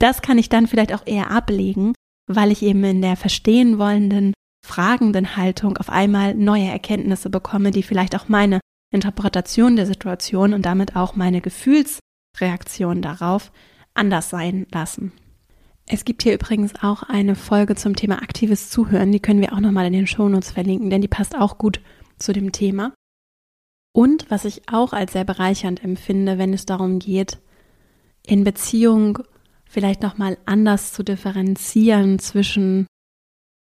[0.00, 1.94] Das kann ich dann vielleicht auch eher ablegen,
[2.26, 7.82] weil ich eben in der verstehen wollenden, fragenden Haltung auf einmal neue Erkenntnisse bekomme, die
[7.82, 13.52] vielleicht auch meine Interpretation der Situation und damit auch meine Gefühlsreaktion darauf
[13.92, 15.12] anders sein lassen.
[15.86, 19.60] Es gibt hier übrigens auch eine Folge zum Thema aktives Zuhören, die können wir auch
[19.60, 21.82] nochmal in den Shownotes verlinken, denn die passt auch gut
[22.18, 22.94] zu dem Thema.
[23.92, 27.38] Und was ich auch als sehr bereichernd empfinde, wenn es darum geht,
[28.26, 29.18] in Beziehung
[29.66, 32.86] vielleicht nochmal anders zu differenzieren zwischen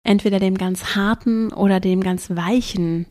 [0.07, 3.07] entweder dem ganz harten oder dem ganz weichen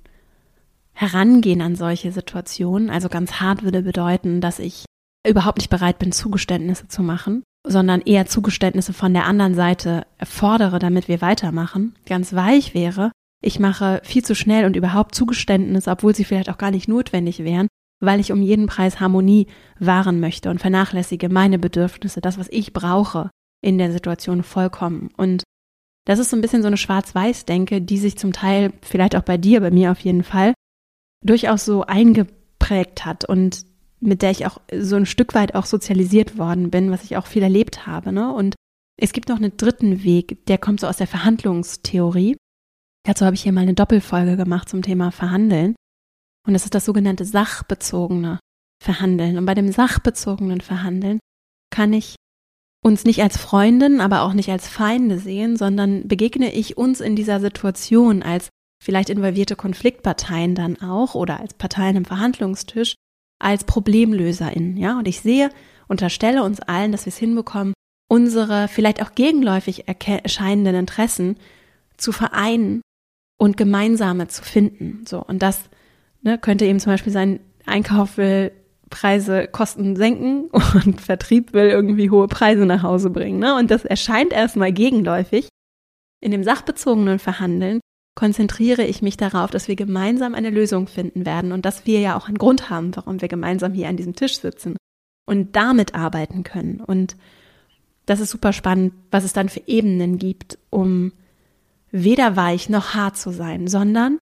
[0.93, 2.89] Herangehen an solche Situationen.
[2.89, 4.85] Also ganz hart würde bedeuten, dass ich
[5.27, 10.77] überhaupt nicht bereit bin, Zugeständnisse zu machen sondern eher Zugeständnisse von der anderen Seite fordere,
[10.77, 16.15] damit wir weitermachen, ganz weich wäre, ich mache viel zu schnell und überhaupt Zugeständnisse, obwohl
[16.15, 17.67] sie vielleicht auch gar nicht notwendig wären,
[18.01, 19.47] weil ich um jeden Preis Harmonie
[19.79, 23.29] wahren möchte und vernachlässige meine Bedürfnisse, das, was ich brauche
[23.61, 25.09] in der Situation vollkommen.
[25.17, 25.43] Und
[26.05, 29.37] das ist so ein bisschen so eine Schwarz-Weiß-Denke, die sich zum Teil, vielleicht auch bei
[29.37, 30.53] dir, bei mir auf jeden Fall,
[31.23, 33.65] durchaus so eingeprägt hat und
[33.99, 37.25] mit der ich auch so ein Stück weit auch sozialisiert worden bin, was ich auch
[37.25, 38.11] viel erlebt habe.
[38.11, 38.31] Ne?
[38.31, 38.55] Und
[38.97, 42.37] es gibt noch einen dritten Weg, der kommt so aus der Verhandlungstheorie.
[43.05, 45.75] Dazu habe ich hier mal eine Doppelfolge gemacht zum Thema Verhandeln.
[46.47, 48.39] Und das ist das sogenannte sachbezogene
[48.83, 49.37] Verhandeln.
[49.37, 51.19] Und bei dem sachbezogenen Verhandeln
[51.71, 52.15] kann ich
[52.85, 57.15] uns nicht als Freundin, aber auch nicht als Feinde sehen, sondern begegne ich uns in
[57.15, 62.93] dieser Situation als vielleicht involvierte Konfliktparteien dann auch oder als Parteien im Verhandlungstisch
[63.41, 64.99] als Problemlöserin, ja?
[64.99, 65.49] Und ich sehe,
[65.87, 67.73] unterstelle uns allen, dass wir es hinbekommen,
[68.07, 71.37] unsere vielleicht auch gegenläufig erscheinenden Interessen
[71.97, 72.81] zu vereinen
[73.39, 75.05] und gemeinsame zu finden.
[75.07, 75.23] So.
[75.23, 75.69] Und das
[76.21, 78.51] ne, könnte eben zum Beispiel sein, Einkauf will
[78.95, 80.45] Preise, Kosten senken
[80.85, 83.39] und Vertrieb will irgendwie hohe Preise nach Hause bringen.
[83.39, 83.55] Ne?
[83.55, 85.49] Und das erscheint erstmal gegenläufig.
[86.21, 87.81] In dem sachbezogenen Verhandeln
[88.15, 92.17] konzentriere ich mich darauf, dass wir gemeinsam eine Lösung finden werden und dass wir ja
[92.17, 94.77] auch einen Grund haben, warum wir gemeinsam hier an diesem Tisch sitzen
[95.27, 96.79] und damit arbeiten können.
[96.79, 97.17] Und
[98.05, 101.11] das ist super spannend, was es dann für Ebenen gibt, um
[101.91, 104.19] weder weich noch hart zu sein, sondern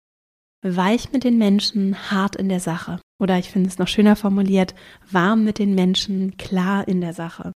[0.63, 2.99] weich mit den Menschen, hart in der Sache.
[3.21, 4.73] Oder ich finde es noch schöner formuliert,
[5.09, 7.51] warm mit den Menschen, klar in der Sache.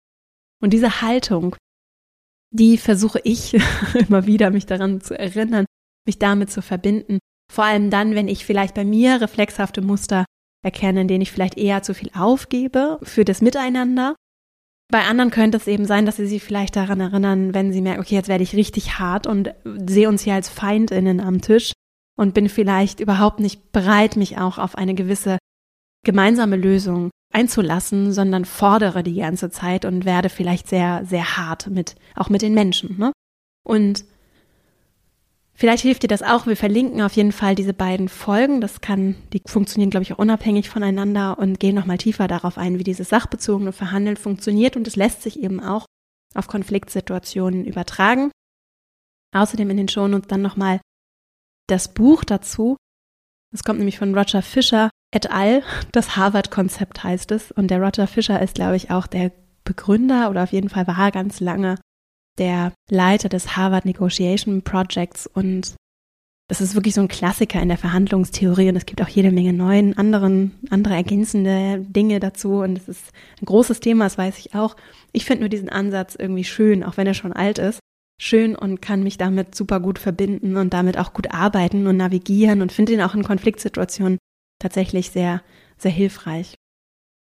[0.60, 1.56] Und diese Haltung,
[2.52, 3.54] die versuche ich
[3.94, 5.66] immer wieder, mich daran zu erinnern,
[6.08, 7.20] mich damit zu verbinden.
[7.52, 10.26] Vor allem dann, wenn ich vielleicht bei mir reflexhafte Muster
[10.66, 14.16] erkenne, in denen ich vielleicht eher zu viel aufgebe für das Miteinander.
[14.92, 18.02] Bei anderen könnte es eben sein, dass sie sich vielleicht daran erinnern, wenn sie merken,
[18.02, 21.72] okay, jetzt werde ich richtig hart und sehe uns hier als Feindinnen am Tisch
[22.18, 25.38] und bin vielleicht überhaupt nicht bereit, mich auch auf eine gewisse
[26.04, 31.96] gemeinsame Lösung einzulassen, sondern fordere die ganze Zeit und werde vielleicht sehr, sehr hart mit,
[32.16, 32.98] auch mit den Menschen.
[32.98, 33.12] Ne?
[33.64, 34.04] Und
[35.54, 36.46] vielleicht hilft dir das auch.
[36.46, 38.60] Wir verlinken auf jeden Fall diese beiden Folgen.
[38.60, 42.80] Das kann, die funktionieren, glaube ich, auch unabhängig voneinander und gehen nochmal tiefer darauf ein,
[42.80, 44.76] wie dieses sachbezogene Verhandeln funktioniert.
[44.76, 45.86] Und es lässt sich eben auch
[46.34, 48.32] auf Konfliktsituationen übertragen.
[49.34, 50.82] Außerdem in den Shownotes dann nochmal
[51.68, 52.76] das Buch dazu.
[53.54, 55.64] Es kommt nämlich von Roger Fisher, et al.
[55.92, 57.52] Das Harvard-Konzept heißt es.
[57.52, 59.32] Und der Roger Fisher ist, glaube ich, auch der
[59.64, 61.76] Begründer oder auf jeden Fall war ganz lange
[62.38, 65.28] der Leiter des Harvard Negotiation Projects.
[65.28, 65.76] Und
[66.48, 68.70] das ist wirklich so ein Klassiker in der Verhandlungstheorie.
[68.70, 72.62] Und es gibt auch jede Menge neuen, anderen, andere ergänzende Dinge dazu.
[72.62, 74.76] Und es ist ein großes Thema, das weiß ich auch.
[75.12, 77.80] Ich finde nur diesen Ansatz irgendwie schön, auch wenn er schon alt ist
[78.22, 82.62] schön und kann mich damit super gut verbinden und damit auch gut arbeiten und navigieren
[82.62, 84.20] und finde ihn auch in Konfliktsituationen
[84.62, 85.42] tatsächlich sehr,
[85.78, 86.56] sehr hilfreich.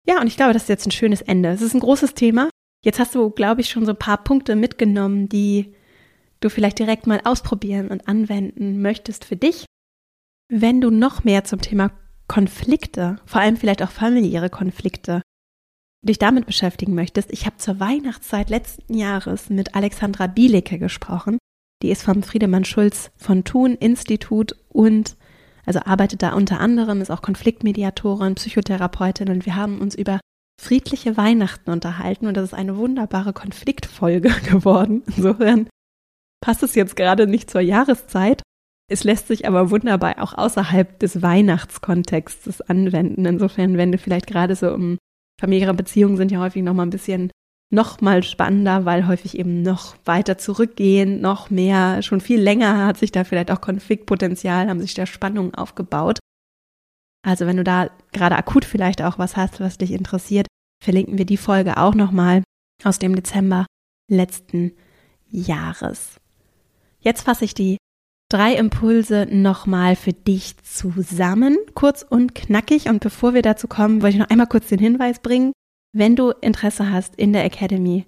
[0.07, 1.51] Ja, und ich glaube, das ist jetzt ein schönes Ende.
[1.51, 2.49] Es ist ein großes Thema.
[2.85, 5.75] Jetzt hast du, glaube ich, schon so ein paar Punkte mitgenommen, die
[6.41, 9.67] du vielleicht direkt mal ausprobieren und anwenden möchtest für dich.
[10.49, 11.93] Wenn du noch mehr zum Thema
[12.27, 15.23] Konflikte, vor allem vielleicht auch familiäre Konflikte,
[16.03, 21.39] dich damit beschäftigen möchtest, ich habe zur Weihnachtszeit letzten Jahres mit Alexandra Bielecke gesprochen.
[21.83, 25.17] Die ist vom Friedemann Schulz von Thun Institut und
[25.71, 30.19] also arbeitet da unter anderem, ist auch Konfliktmediatorin, Psychotherapeutin und wir haben uns über
[30.61, 35.05] friedliche Weihnachten unterhalten und das ist eine wunderbare Konfliktfolge geworden.
[35.07, 35.69] Insofern
[36.45, 38.43] passt es jetzt gerade nicht zur Jahreszeit.
[38.91, 43.25] Es lässt sich aber wunderbar auch außerhalb des Weihnachtskontextes anwenden.
[43.25, 44.99] Insofern, wenn du vielleicht gerade so um
[45.41, 47.31] familiäre Beziehungen sind ja häufig noch mal ein bisschen
[47.71, 52.99] noch mal spannender, weil häufig eben noch weiter zurückgehen, noch mehr, schon viel länger hat
[52.99, 56.19] sich da vielleicht auch Konfliktpotenzial, haben sich da Spannungen aufgebaut.
[57.23, 60.47] Also wenn du da gerade akut vielleicht auch was hast, was dich interessiert,
[60.83, 62.43] verlinken wir die Folge auch nochmal
[62.83, 63.67] aus dem Dezember
[64.09, 64.73] letzten
[65.29, 66.17] Jahres.
[66.99, 67.77] Jetzt fasse ich die
[68.31, 72.89] drei Impulse nochmal für dich zusammen, kurz und knackig.
[72.89, 75.53] Und bevor wir dazu kommen, wollte ich noch einmal kurz den Hinweis bringen.
[75.93, 78.07] Wenn du Interesse hast, in der Academy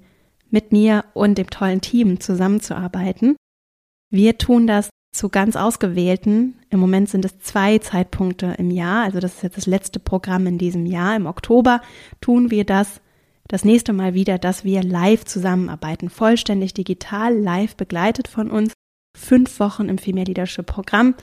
[0.51, 3.37] mit mir und dem tollen Team zusammenzuarbeiten,
[4.11, 9.21] wir tun das zu ganz ausgewählten, im Moment sind es zwei Zeitpunkte im Jahr, also
[9.21, 11.17] das ist jetzt das letzte Programm in diesem Jahr.
[11.17, 11.83] Im Oktober
[12.21, 13.01] tun wir das.
[13.49, 18.73] Das nächste Mal wieder, dass wir live zusammenarbeiten, vollständig digital, live begleitet von uns.
[19.19, 21.15] Fünf Wochen im Female Leadership Programm.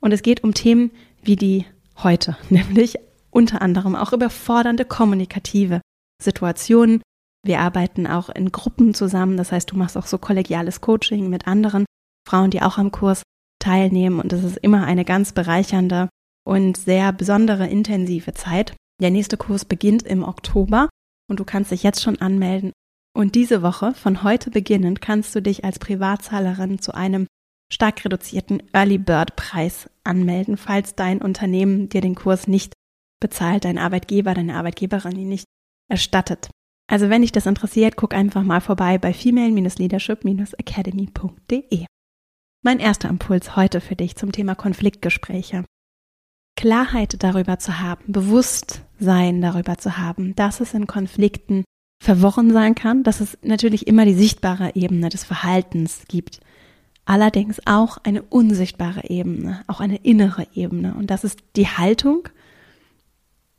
[0.00, 1.64] Und es geht um Themen wie die
[2.02, 2.96] heute, nämlich
[3.30, 5.80] unter anderem auch überfordernde kommunikative
[6.24, 7.02] Situationen.
[7.44, 9.36] Wir arbeiten auch in Gruppen zusammen.
[9.36, 11.84] Das heißt, du machst auch so kollegiales Coaching mit anderen
[12.28, 13.22] Frauen, die auch am Kurs
[13.60, 14.20] teilnehmen.
[14.20, 16.08] Und das ist immer eine ganz bereichernde
[16.46, 18.74] und sehr besondere, intensive Zeit.
[19.00, 20.88] Der nächste Kurs beginnt im Oktober
[21.28, 22.72] und du kannst dich jetzt schon anmelden
[23.16, 27.26] und diese Woche, von heute beginnend, kannst du dich als Privatzahlerin zu einem
[27.72, 32.74] stark reduzierten Early Bird Preis anmelden, falls dein Unternehmen dir den Kurs nicht
[33.20, 35.46] bezahlt dein Arbeitgeber, deine Arbeitgeberin die nicht
[35.88, 36.50] erstattet.
[36.86, 41.86] Also wenn dich das interessiert, guck einfach mal vorbei bei female-leadership-academy.de.
[42.62, 45.64] Mein erster Impuls heute für dich zum Thema Konfliktgespräche.
[46.56, 51.64] Klarheit darüber zu haben, Bewusstsein darüber zu haben, dass es in Konflikten
[52.02, 56.40] verworren sein kann, dass es natürlich immer die sichtbare Ebene des Verhaltens gibt,
[57.04, 60.94] allerdings auch eine unsichtbare Ebene, auch eine innere Ebene.
[60.94, 62.28] Und das ist die Haltung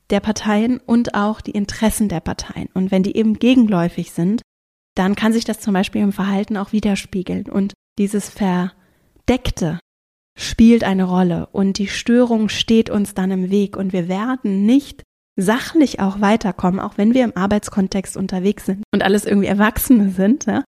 [0.09, 2.69] der Parteien und auch die Interessen der Parteien.
[2.73, 4.41] Und wenn die eben gegenläufig sind,
[4.95, 7.49] dann kann sich das zum Beispiel im Verhalten auch widerspiegeln.
[7.49, 9.79] Und dieses Verdeckte
[10.37, 15.03] spielt eine Rolle und die Störung steht uns dann im Weg und wir werden nicht
[15.37, 20.45] sachlich auch weiterkommen, auch wenn wir im Arbeitskontext unterwegs sind und alles irgendwie Erwachsene sind.
[20.45, 20.63] Ja?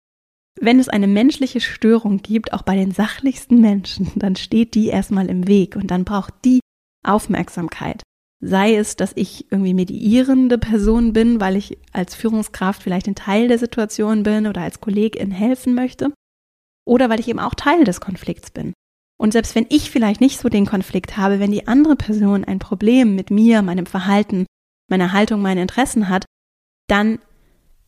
[0.60, 5.30] Wenn es eine menschliche Störung gibt, auch bei den sachlichsten Menschen, dann steht die erstmal
[5.30, 6.60] im Weg und dann braucht die
[7.04, 8.02] Aufmerksamkeit.
[8.48, 13.48] Sei es, dass ich irgendwie mediierende Person bin, weil ich als Führungskraft vielleicht ein Teil
[13.48, 16.12] der Situation bin oder als Kollegin helfen möchte,
[16.86, 18.74] oder weil ich eben auch Teil des Konflikts bin.
[19.18, 22.60] Und selbst wenn ich vielleicht nicht so den Konflikt habe, wenn die andere Person ein
[22.60, 24.46] Problem mit mir, meinem Verhalten,
[24.92, 26.26] meiner Haltung, meinen Interessen hat,
[26.88, 27.18] dann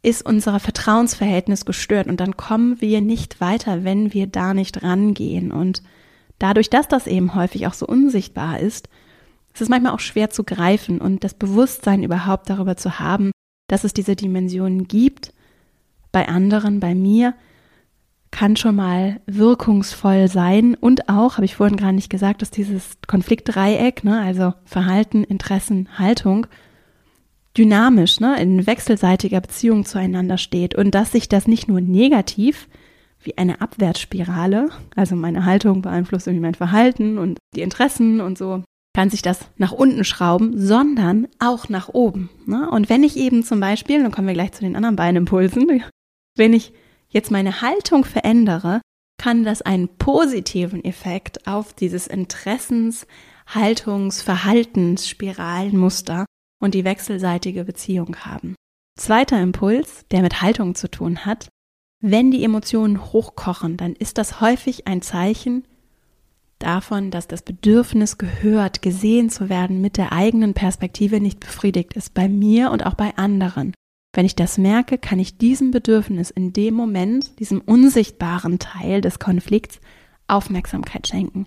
[0.02, 5.52] ist unser Vertrauensverhältnis gestört und dann kommen wir nicht weiter, wenn wir da nicht rangehen.
[5.52, 5.84] Und
[6.40, 8.90] dadurch, dass das eben häufig auch so unsichtbar ist,
[9.58, 13.32] ist es manchmal auch schwer zu greifen und das Bewusstsein überhaupt darüber zu haben,
[13.68, 15.34] dass es diese Dimensionen gibt,
[16.12, 17.34] bei anderen, bei mir,
[18.30, 20.76] kann schon mal wirkungsvoll sein.
[20.76, 25.90] Und auch, habe ich vorhin gar nicht gesagt, dass dieses Konfliktdreieck, ne, also Verhalten, Interessen,
[25.98, 26.46] Haltung,
[27.58, 30.76] dynamisch, ne, in wechselseitiger Beziehung zueinander steht.
[30.76, 32.68] Und dass sich das nicht nur negativ
[33.22, 38.64] wie eine Abwärtsspirale, also meine Haltung beeinflusst irgendwie mein Verhalten und die Interessen und so,
[38.98, 42.32] kann sich das nach unten schrauben, sondern auch nach oben.
[42.48, 42.68] Ne?
[42.68, 45.84] Und wenn ich eben zum Beispiel, dann kommen wir gleich zu den anderen beiden Impulsen,
[46.36, 46.74] wenn ich
[47.08, 48.82] jetzt meine Haltung verändere,
[49.22, 53.06] kann das einen positiven Effekt auf dieses Interessens,
[53.46, 56.26] Haltungs, Verhaltens, Spiralenmuster
[56.60, 58.56] und die wechselseitige Beziehung haben.
[59.00, 61.50] Zweiter Impuls, der mit Haltung zu tun hat,
[62.02, 65.68] wenn die Emotionen hochkochen, dann ist das häufig ein Zeichen
[66.60, 72.14] davon, dass das Bedürfnis gehört, gesehen zu werden mit der eigenen Perspektive nicht befriedigt ist,
[72.14, 73.74] bei mir und auch bei anderen.
[74.14, 79.20] Wenn ich das merke, kann ich diesem Bedürfnis in dem Moment, diesem unsichtbaren Teil des
[79.20, 79.80] Konflikts,
[80.28, 81.46] Aufmerksamkeit schenken.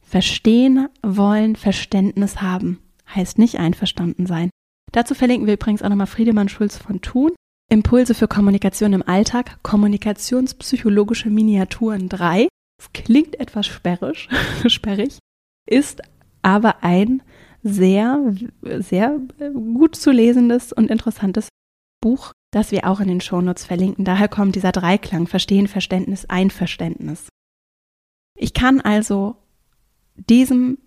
[0.00, 2.78] Verstehen wollen, Verständnis haben,
[3.14, 4.50] heißt nicht einverstanden sein.
[4.92, 7.32] Dazu verlinken wir übrigens auch nochmal Friedemann Schulz von Thun.
[7.70, 12.48] Impulse für Kommunikation im Alltag, kommunikationspsychologische Miniaturen 3.
[12.92, 14.28] Klingt etwas sperrig,
[14.66, 15.18] sperrig,
[15.68, 16.02] ist
[16.42, 17.22] aber ein
[17.62, 19.18] sehr, sehr
[19.54, 21.48] gut zu lesendes und interessantes
[22.02, 24.04] Buch, das wir auch in den Shownotes verlinken.
[24.04, 27.28] Daher kommt dieser Dreiklang Verstehen, Verständnis, Einverständnis.
[28.38, 29.36] Ich kann also
[30.16, 30.78] diesem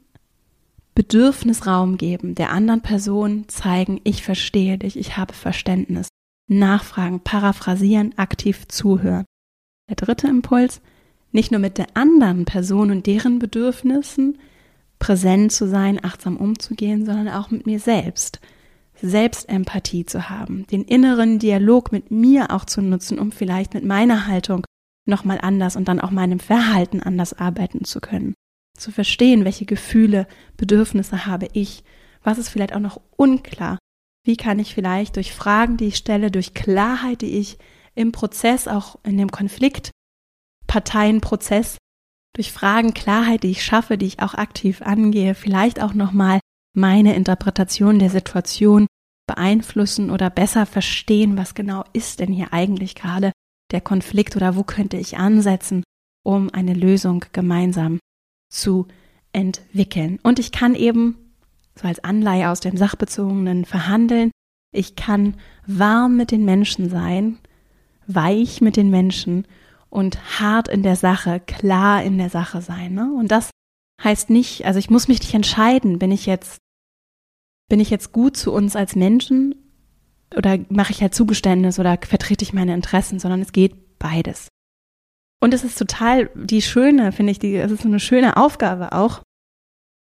[0.94, 6.10] Bedürfnis Raum geben, der anderen Person zeigen, ich verstehe dich, ich habe Verständnis,
[6.48, 9.26] nachfragen, paraphrasieren, aktiv zuhören.
[9.90, 10.82] Der dritte Impuls,
[11.32, 14.38] nicht nur mit der anderen Person und deren Bedürfnissen
[15.00, 18.40] präsent zu sein, achtsam umzugehen, sondern auch mit mir selbst.
[19.02, 24.28] Selbstempathie zu haben, den inneren Dialog mit mir auch zu nutzen, um vielleicht mit meiner
[24.28, 24.66] Haltung
[25.06, 28.34] nochmal anders und dann auch meinem Verhalten anders arbeiten zu können.
[28.76, 31.84] Zu verstehen, welche Gefühle, Bedürfnisse habe ich,
[32.24, 33.78] was ist vielleicht auch noch unklar,
[34.26, 37.58] wie kann ich vielleicht durch Fragen, die ich stelle, durch Klarheit, die ich
[37.96, 39.92] im Prozess, auch in dem Konflikt,
[40.68, 41.78] Parteienprozess,
[42.36, 46.40] durch Fragen, Klarheit, die ich schaffe, die ich auch aktiv angehe, vielleicht auch nochmal
[46.76, 48.86] meine Interpretation der Situation
[49.28, 53.32] beeinflussen oder besser verstehen, was genau ist denn hier eigentlich gerade
[53.72, 55.84] der Konflikt oder wo könnte ich ansetzen,
[56.24, 58.00] um eine Lösung gemeinsam
[58.50, 58.88] zu
[59.34, 60.20] entwickeln.
[60.24, 61.18] Und ich kann eben,
[61.76, 64.32] so als Anleihe aus dem Sachbezogenen, verhandeln.
[64.72, 67.40] Ich kann warm mit den Menschen sein,
[68.08, 69.46] weich mit den Menschen
[69.90, 72.94] und hart in der Sache, klar in der Sache sein.
[72.94, 73.12] Ne?
[73.14, 73.50] Und das
[74.04, 76.58] heißt nicht, also ich muss mich nicht entscheiden, bin ich jetzt
[77.70, 79.56] bin ich jetzt gut zu uns als Menschen
[80.36, 84.48] oder mache ich halt Zugeständnis oder vertrete ich meine Interessen, sondern es geht beides.
[85.42, 89.22] Und es ist total die schöne, finde ich, die, es ist eine schöne Aufgabe auch.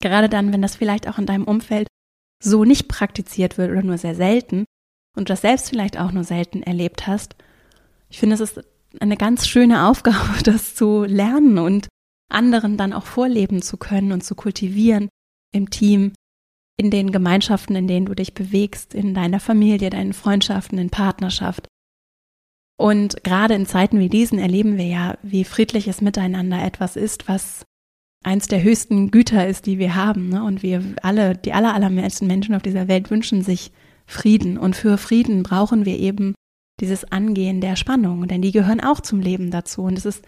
[0.00, 1.88] Gerade dann, wenn das vielleicht auch in deinem Umfeld
[2.42, 4.64] so nicht praktiziert wird oder nur sehr selten
[5.16, 7.36] und du das selbst vielleicht auch nur selten erlebt hast.
[8.10, 8.60] Ich finde, es ist
[9.00, 11.88] eine ganz schöne Aufgabe, das zu lernen und
[12.30, 15.08] anderen dann auch vorleben zu können und zu kultivieren
[15.52, 16.12] im Team,
[16.76, 21.68] in den Gemeinschaften, in denen du dich bewegst, in deiner Familie, deinen Freundschaften, in Partnerschaft.
[22.76, 27.64] Und gerade in Zeiten wie diesen erleben wir ja, wie friedliches Miteinander etwas ist, was
[28.24, 30.28] eins der höchsten Güter ist, die wir haben.
[30.28, 30.42] Ne?
[30.42, 33.70] Und wir alle, die aller, allermeisten Menschen auf dieser Welt wünschen sich
[34.06, 34.58] Frieden.
[34.58, 36.34] Und für Frieden brauchen wir eben
[36.84, 39.82] dieses Angehen der Spannung, denn die gehören auch zum Leben dazu.
[39.82, 40.22] Und es ist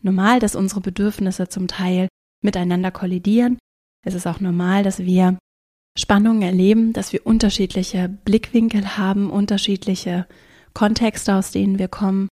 [0.00, 2.08] normal, dass unsere Bedürfnisse zum Teil
[2.42, 3.58] miteinander kollidieren.
[4.06, 5.36] Es ist auch normal, dass wir
[5.98, 10.26] Spannungen erleben, dass wir unterschiedliche Blickwinkel haben, unterschiedliche
[10.72, 12.28] Kontexte, aus denen wir kommen.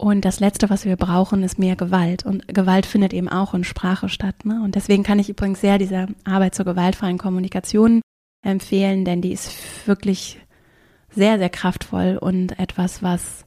[0.00, 2.24] Und das Letzte, was wir brauchen, ist mehr Gewalt.
[2.24, 4.44] Und Gewalt findet eben auch in Sprache statt.
[4.44, 4.62] Ne?
[4.62, 8.00] Und deswegen kann ich übrigens sehr diese Arbeit zur gewaltfreien Kommunikation
[8.46, 9.50] empfehlen, denn die ist
[9.88, 10.38] wirklich
[11.18, 13.44] sehr, sehr kraftvoll und etwas, was,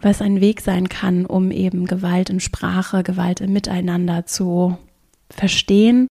[0.00, 4.78] was ein Weg sein kann, um eben Gewalt in Sprache, Gewalt im Miteinander zu
[5.28, 6.06] verstehen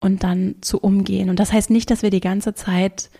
[0.00, 1.30] und dann zu umgehen.
[1.30, 3.10] Und das heißt nicht, dass wir die ganze Zeit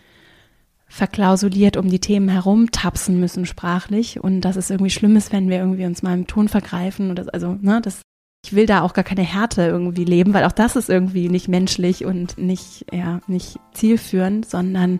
[0.87, 5.59] verklausuliert um die Themen herumtapsen müssen sprachlich und dass es irgendwie schlimm ist, wenn wir
[5.59, 8.01] irgendwie uns mal im Ton vergreifen oder also ne, das
[8.43, 11.47] ich will da auch gar keine Härte irgendwie leben, weil auch das ist irgendwie nicht
[11.47, 14.99] menschlich und nicht ja nicht zielführend, sondern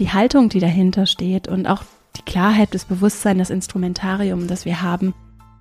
[0.00, 1.84] die Haltung, die dahinter steht und auch
[2.16, 5.14] die Klarheit, das Bewusstsein, das Instrumentarium, das wir haben,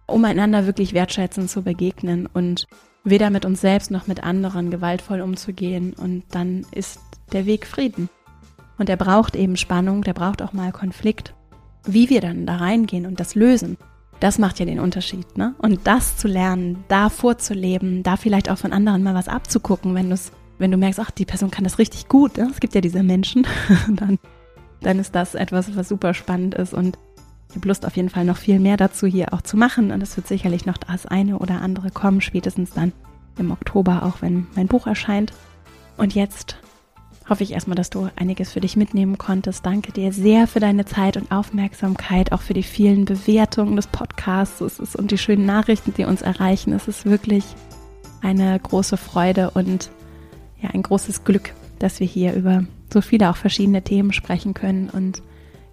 [0.07, 2.65] um einander wirklich wertschätzend zu begegnen und
[3.03, 6.99] weder mit uns selbst noch mit anderen gewaltvoll umzugehen und dann ist
[7.31, 8.09] der Weg Frieden.
[8.77, 11.35] Und der braucht eben Spannung, der braucht auch mal Konflikt.
[11.85, 13.77] Wie wir dann da reingehen und das lösen,
[14.19, 15.55] das macht ja den Unterschied, ne?
[15.59, 20.09] Und das zu lernen, da vorzuleben, da vielleicht auch von anderen mal was abzugucken, wenn
[20.09, 20.15] du
[20.59, 22.49] wenn du merkst, ach, die Person kann das richtig gut, ne?
[22.51, 23.47] es gibt ja diese Menschen,
[23.89, 24.19] dann,
[24.81, 26.97] dann ist das etwas, was super spannend ist und
[27.49, 30.03] ich habe Lust auf jeden Fall noch viel mehr dazu hier auch zu machen und
[30.03, 32.93] es wird sicherlich noch das eine oder andere kommen, spätestens dann
[33.39, 35.33] im Oktober, auch wenn mein Buch erscheint.
[35.97, 36.57] Und jetzt
[37.27, 39.65] hoffe ich erstmal, dass du einiges für dich mitnehmen konntest.
[39.65, 44.61] Danke dir sehr für deine Zeit und Aufmerksamkeit, auch für die vielen Bewertungen des Podcasts
[44.95, 46.73] und die schönen Nachrichten, die uns erreichen.
[46.73, 47.43] Es ist wirklich
[48.21, 49.89] eine große Freude und
[50.61, 54.89] ja, ein großes Glück, dass wir hier über so viele auch verschiedene Themen sprechen können.
[54.89, 55.21] Und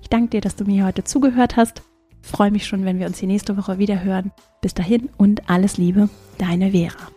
[0.03, 1.83] ich danke dir, dass du mir heute zugehört hast.
[2.23, 4.33] Ich freue mich schon, wenn wir uns die nächste Woche wieder hören.
[4.61, 6.09] Bis dahin und alles Liebe,
[6.39, 7.16] deine Vera.